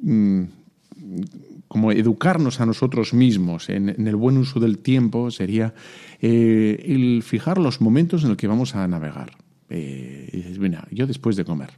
[0.00, 0.44] mm,
[1.68, 5.74] como educarnos a nosotros mismos en, el buen uso del tiempo sería
[6.20, 9.32] eh, el fijar los momentos en los que vamos a navegar.
[9.70, 10.58] Eh, dices,
[10.90, 11.70] yo después de comer.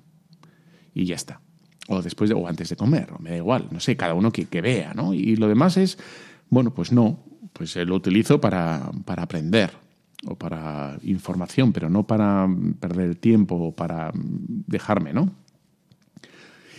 [0.94, 1.40] Y ya está.
[1.86, 4.46] O después de, o antes de comer, me da igual, no sé, cada uno que,
[4.46, 5.14] que vea, ¿no?
[5.14, 5.98] Y lo demás es
[6.54, 7.18] bueno, pues no,
[7.52, 9.70] pues lo utilizo para, para aprender
[10.26, 12.48] o para información, pero no para
[12.80, 15.30] perder el tiempo o para dejarme, ¿no?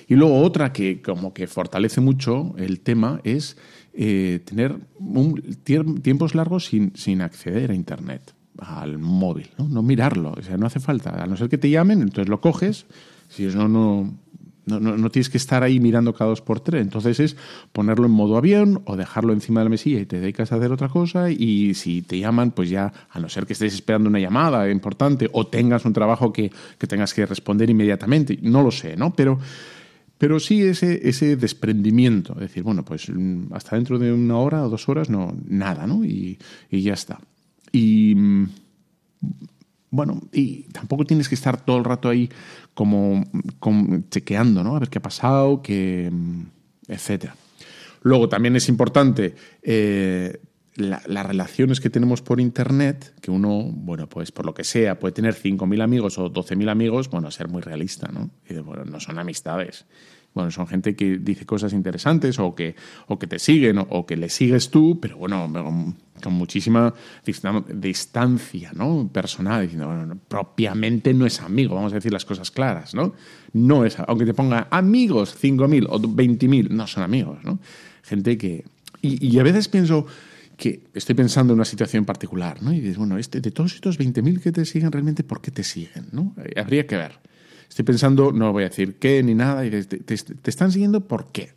[0.08, 3.58] Y luego otra que como que fortalece mucho el tema es
[3.94, 4.78] eh, tener
[6.02, 9.68] tiempos largos sin, sin, acceder a Internet, al móvil, ¿no?
[9.68, 12.40] no mirarlo, o sea, no hace falta, a no ser que te llamen, entonces lo
[12.40, 12.86] coges,
[13.30, 14.14] si eso no,
[14.66, 16.82] no, no, tienes que estar ahí mirando cada dos por tres.
[16.82, 17.38] Entonces es
[17.72, 20.72] ponerlo en modo avión o dejarlo encima de la mesilla y te dedicas a hacer
[20.72, 21.30] otra cosa.
[21.30, 25.30] Y si te llaman, pues ya, a no ser que estés esperando una llamada importante
[25.32, 29.14] o tengas un trabajo que, que tengas que responder inmediatamente, no lo sé, ¿no?
[29.14, 29.40] Pero,
[30.18, 32.34] pero sí ese, ese desprendimiento.
[32.34, 35.86] Es decir, bueno, pues mm, hasta dentro de una hora o dos horas, no, nada,
[35.86, 36.04] ¿no?
[36.04, 36.40] Y,
[36.70, 37.20] y ya está.
[37.72, 38.50] Y mm,
[39.96, 42.30] bueno, y tampoco tienes que estar todo el rato ahí
[42.74, 43.24] como,
[44.10, 44.76] chequeando, ¿no?
[44.76, 46.12] A ver qué ha pasado, qué,
[46.88, 47.36] etcétera.
[48.02, 50.40] Luego también es importante eh,
[50.76, 55.14] las relaciones que tenemos por Internet, que uno, bueno, pues por lo que sea, puede
[55.14, 58.30] tener 5.000 amigos o 12.000 amigos, bueno, ser muy realista, ¿no?
[58.48, 59.86] Y bueno, no son amistades.
[60.36, 62.76] Bueno, son gente que dice cosas interesantes o que,
[63.08, 65.50] o que te siguen o, que le sigues tú, pero bueno,
[66.22, 66.94] con muchísima
[67.26, 69.10] distancia ¿no?
[69.12, 73.14] personal, diciendo, bueno, propiamente no es amigo, vamos a decir las cosas claras, ¿no?
[73.54, 77.60] No es, aunque te ponga amigos 5.000 o 20.000, no son amigos, ¿no?
[78.04, 78.66] Gente que...
[79.02, 80.06] Y, a veces pienso
[80.58, 82.74] que estoy pensando en una situación particular, ¿no?
[82.74, 85.64] Y dices, bueno, este, de todos estos 20.000 que te siguen, ¿realmente por qué te
[85.64, 86.08] siguen?
[86.12, 86.34] ¿no?
[86.44, 87.20] Eh, habría que ver.
[87.70, 91.32] Estoy pensando, no voy a decir qué ni nada, y te, te, están siguiendo por
[91.32, 91.54] qué.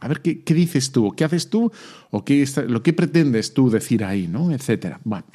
[0.00, 1.70] A ver qué, qué, dices tú, qué haces tú,
[2.10, 4.52] o qué lo que pretendes tú decir ahí, ¿no?
[4.52, 5.00] Etcétera.
[5.04, 5.26] Bueno.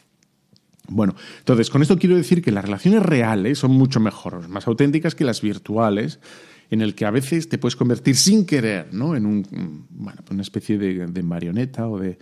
[0.89, 5.15] Bueno, entonces con esto quiero decir que las relaciones reales son mucho mejores, más auténticas
[5.15, 6.21] que las virtuales,
[6.69, 9.13] en el que a veces te puedes convertir sin querer, ¿no?
[9.13, 12.17] En un, bueno, una especie de marioneta o de,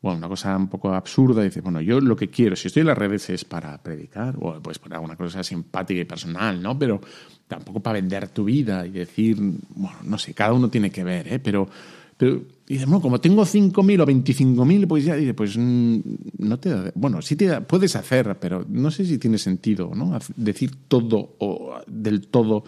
[0.00, 2.86] bueno, una cosa un poco absurda, dice, bueno, yo lo que quiero, si estoy en
[2.86, 6.78] las redes es para predicar, o pues para una cosa simpática y personal, ¿no?
[6.78, 7.00] Pero
[7.48, 9.36] tampoco para vender tu vida y decir,
[9.70, 11.38] bueno, no sé, cada uno tiene que ver, ¿eh?
[11.40, 11.68] Pero,
[12.16, 16.00] pero y dice, bueno, como tengo 5.000 o 25.000, pues ya, dice, pues mm,
[16.38, 20.16] no te da, bueno, sí te puedes hacer, pero no sé si tiene sentido, ¿no?
[20.36, 22.62] Decir todo o del todo,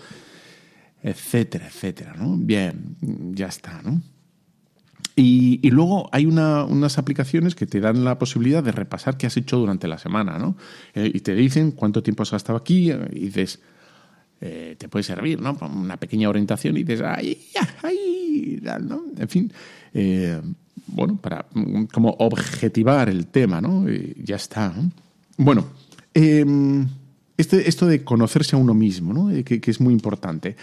[1.03, 2.37] etcétera, etcétera, ¿no?
[2.39, 2.97] Bien,
[3.35, 4.01] ya está, ¿no?
[5.17, 9.59] Y, luego hay unas aplicaciones que te dan la posibilidad de repasar qué has hecho
[9.59, 10.57] durante la semana, ¿no?
[10.95, 13.61] Eh, y te dicen cuánto tiempo has gastado aquí y dices,
[14.41, 15.59] eh, te puede servir, ¿no?
[15.61, 17.39] Una pequeña orientación y dices, ¡ay,
[17.83, 18.63] ay!
[18.81, 19.03] ¿no?
[19.19, 19.53] En fin,
[19.93, 20.41] eh,
[20.87, 21.45] bueno, para
[21.93, 23.87] como objetivar el tema, ¿no?
[24.25, 24.73] Ya está.
[25.37, 25.67] Bueno,
[26.15, 26.87] em,
[27.37, 29.45] este, esto de conocerse a uno mismo, ¿no?
[29.45, 30.57] Que, que es muy importante.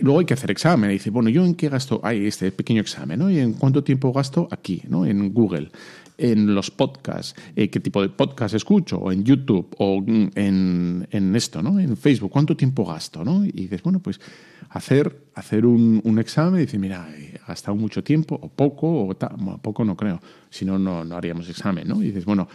[0.00, 0.90] Luego hay que hacer examen.
[0.90, 2.00] Y dice, bueno, ¿yo en qué gasto?
[2.02, 3.30] Hay este pequeño examen, ¿no?
[3.30, 5.06] ¿Y en cuánto tiempo gasto aquí, ¿no?
[5.06, 5.70] En Google,
[6.18, 11.36] en los podcasts, eh, qué tipo de podcast escucho, o en YouTube, o en, en,
[11.36, 11.78] esto, ¿no?
[11.78, 13.44] En Facebook, ¿cuánto tiempo gasto, ¿no?
[13.44, 14.20] Y dices, bueno, pues
[14.70, 19.14] hacer, hacer un, un examen y decir, mira, he gastado mucho tiempo, o poco, o
[19.14, 19.36] tal.
[19.62, 20.20] poco no creo,
[20.50, 22.02] si no, no haríamos examen, ¿no?
[22.02, 22.48] Y dices, bueno,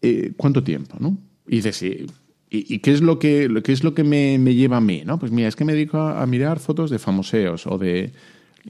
[0.00, 1.18] eh, ¿cuánto tiempo, ¿no?
[1.46, 2.06] Y dices, sí
[2.48, 5.02] ¿Y, qué es lo que, qué es lo que me, lleva a mí?
[5.04, 5.18] ¿no?
[5.18, 8.12] Pues mira, es que me dedico a, mirar fotos de famoseos o de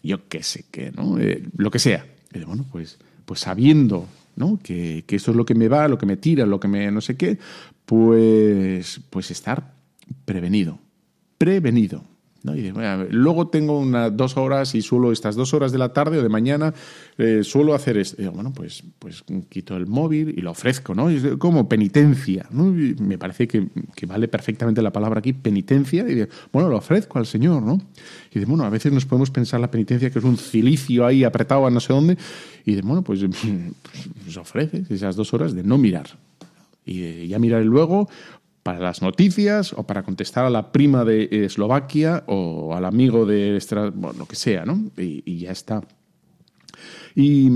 [0.03, 1.19] yo qué sé qué, ¿no?
[1.19, 2.07] Eh, lo que sea.
[2.33, 4.59] Y bueno, pues, pues sabiendo ¿no?
[4.63, 6.91] que, que esto es lo que me va, lo que me tira, lo que me
[6.91, 7.39] no sé qué,
[7.85, 9.75] pues, pues estar
[10.25, 10.79] prevenido.
[11.37, 12.03] Prevenido
[13.11, 16.29] luego tengo unas dos horas y suelo estas dos horas de la tarde o de
[16.29, 16.73] mañana
[17.19, 18.31] eh, suelo hacer esto.
[18.33, 21.11] bueno, pues, pues quito el móvil y lo ofrezco, ¿no?
[21.11, 22.65] Es como penitencia, ¿no?
[22.67, 23.69] me parece que,
[24.07, 26.09] vale perfectamente la palabra aquí, penitencia.
[26.09, 27.81] Y bueno, lo ofrezco al Señor, ¿no?
[28.33, 31.25] Y de, bueno, a veces nos podemos pensar la penitencia que es un cilicio ahí
[31.25, 32.17] apretado a no sé dónde.
[32.65, 33.21] Y de, bueno, pues,
[34.25, 36.19] pues ofreces esas dos horas de no mirar.
[36.89, 38.09] Y ya mirar luego,
[38.67, 43.63] para las noticias o para contestar a la prima de Eslovaquia o al amigo de
[44.19, 44.91] lo que sea, ¿no?
[44.97, 45.85] Y, ya está.
[47.15, 47.49] Y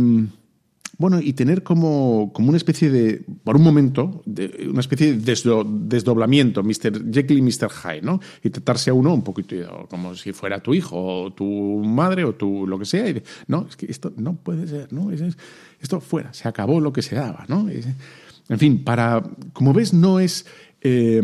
[0.98, 5.64] bueno, y tener como, como una especie de, por un momento, de, una especie de
[5.66, 7.12] desdoblamiento, Mr.
[7.12, 7.70] Jekyll y Mr.
[7.70, 8.20] Hyde, ¿no?
[8.44, 9.56] Y tratarse a uno un poquito
[9.90, 13.11] como si fuera tu hijo o tu madre o tu lo que sea.
[13.11, 15.11] Y no, es que esto no puede ser, ¿no?
[15.11, 17.68] esto fuera, se acabó lo que se daba, ¿no?
[17.68, 20.44] en fin, para, como ves, no es
[20.83, 21.22] eh,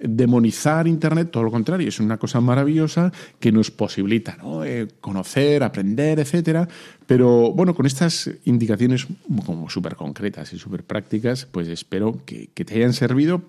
[0.00, 6.20] demonizar Internet, todo lo contrario, es una cosa maravillosa que nos posibilita eh, conocer, aprender,
[6.20, 6.68] etcétera.
[7.06, 9.06] Pero bueno, con estas indicaciones
[9.46, 13.42] como súper concretas y súper prácticas, pues espero que te hayan servido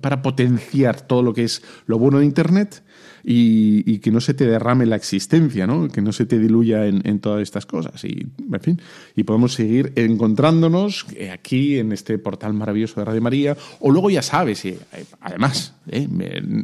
[0.00, 2.82] para potenciar todo lo que es lo bueno de Internet
[3.22, 5.88] y, que no se te derrame la existencia, ¿no?
[5.88, 8.04] que no se te diluya en, todas estas cosas.
[8.04, 8.80] Y, en fin,
[9.14, 13.56] y podemos seguir encontrándonos eh, aquí en este portal maravilloso de Radio María.
[13.80, 14.78] O luego ya sabes, eh,
[15.20, 16.08] además, eh,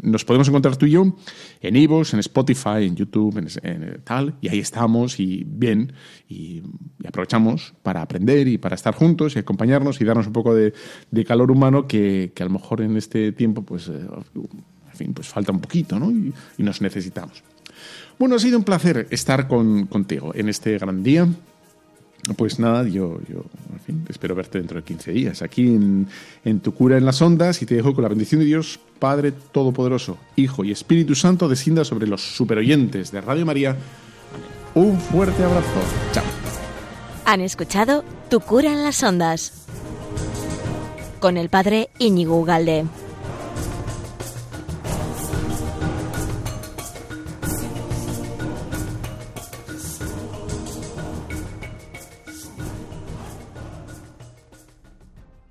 [0.02, 1.16] nos podemos encontrar tú y yo
[1.60, 5.92] en Ivos, en Spotify, en YouTube, en, tal, y ahí estamos y bien,
[6.28, 6.62] y,
[7.06, 10.72] aprovechamos para aprender y para estar juntos y acompañarnos y darnos un poco de,
[11.24, 13.90] calor humano que, a lo mejor en este tiempo pues
[14.96, 16.10] fin, pues falta un poquito, ¿no?
[16.10, 17.42] Y, nos necesitamos.
[18.18, 21.28] Bueno, ha sido un placer estar contigo en este gran día.
[22.36, 26.08] Pues nada, yo, yo en fin, espero verte dentro de 15 días aquí en,
[26.44, 29.32] en, Tu Cura en las Ondas y te dejo con la bendición de Dios, Padre
[29.52, 33.76] Todopoderoso, Hijo y Espíritu Santo, descienda sobre los superoyentes de Radio María.
[34.74, 35.80] Un fuerte abrazo.
[36.12, 36.24] Chao.
[37.26, 39.66] Han escuchado Tu Cura en las Ondas
[41.20, 42.84] con el Padre Íñigo Ugalde.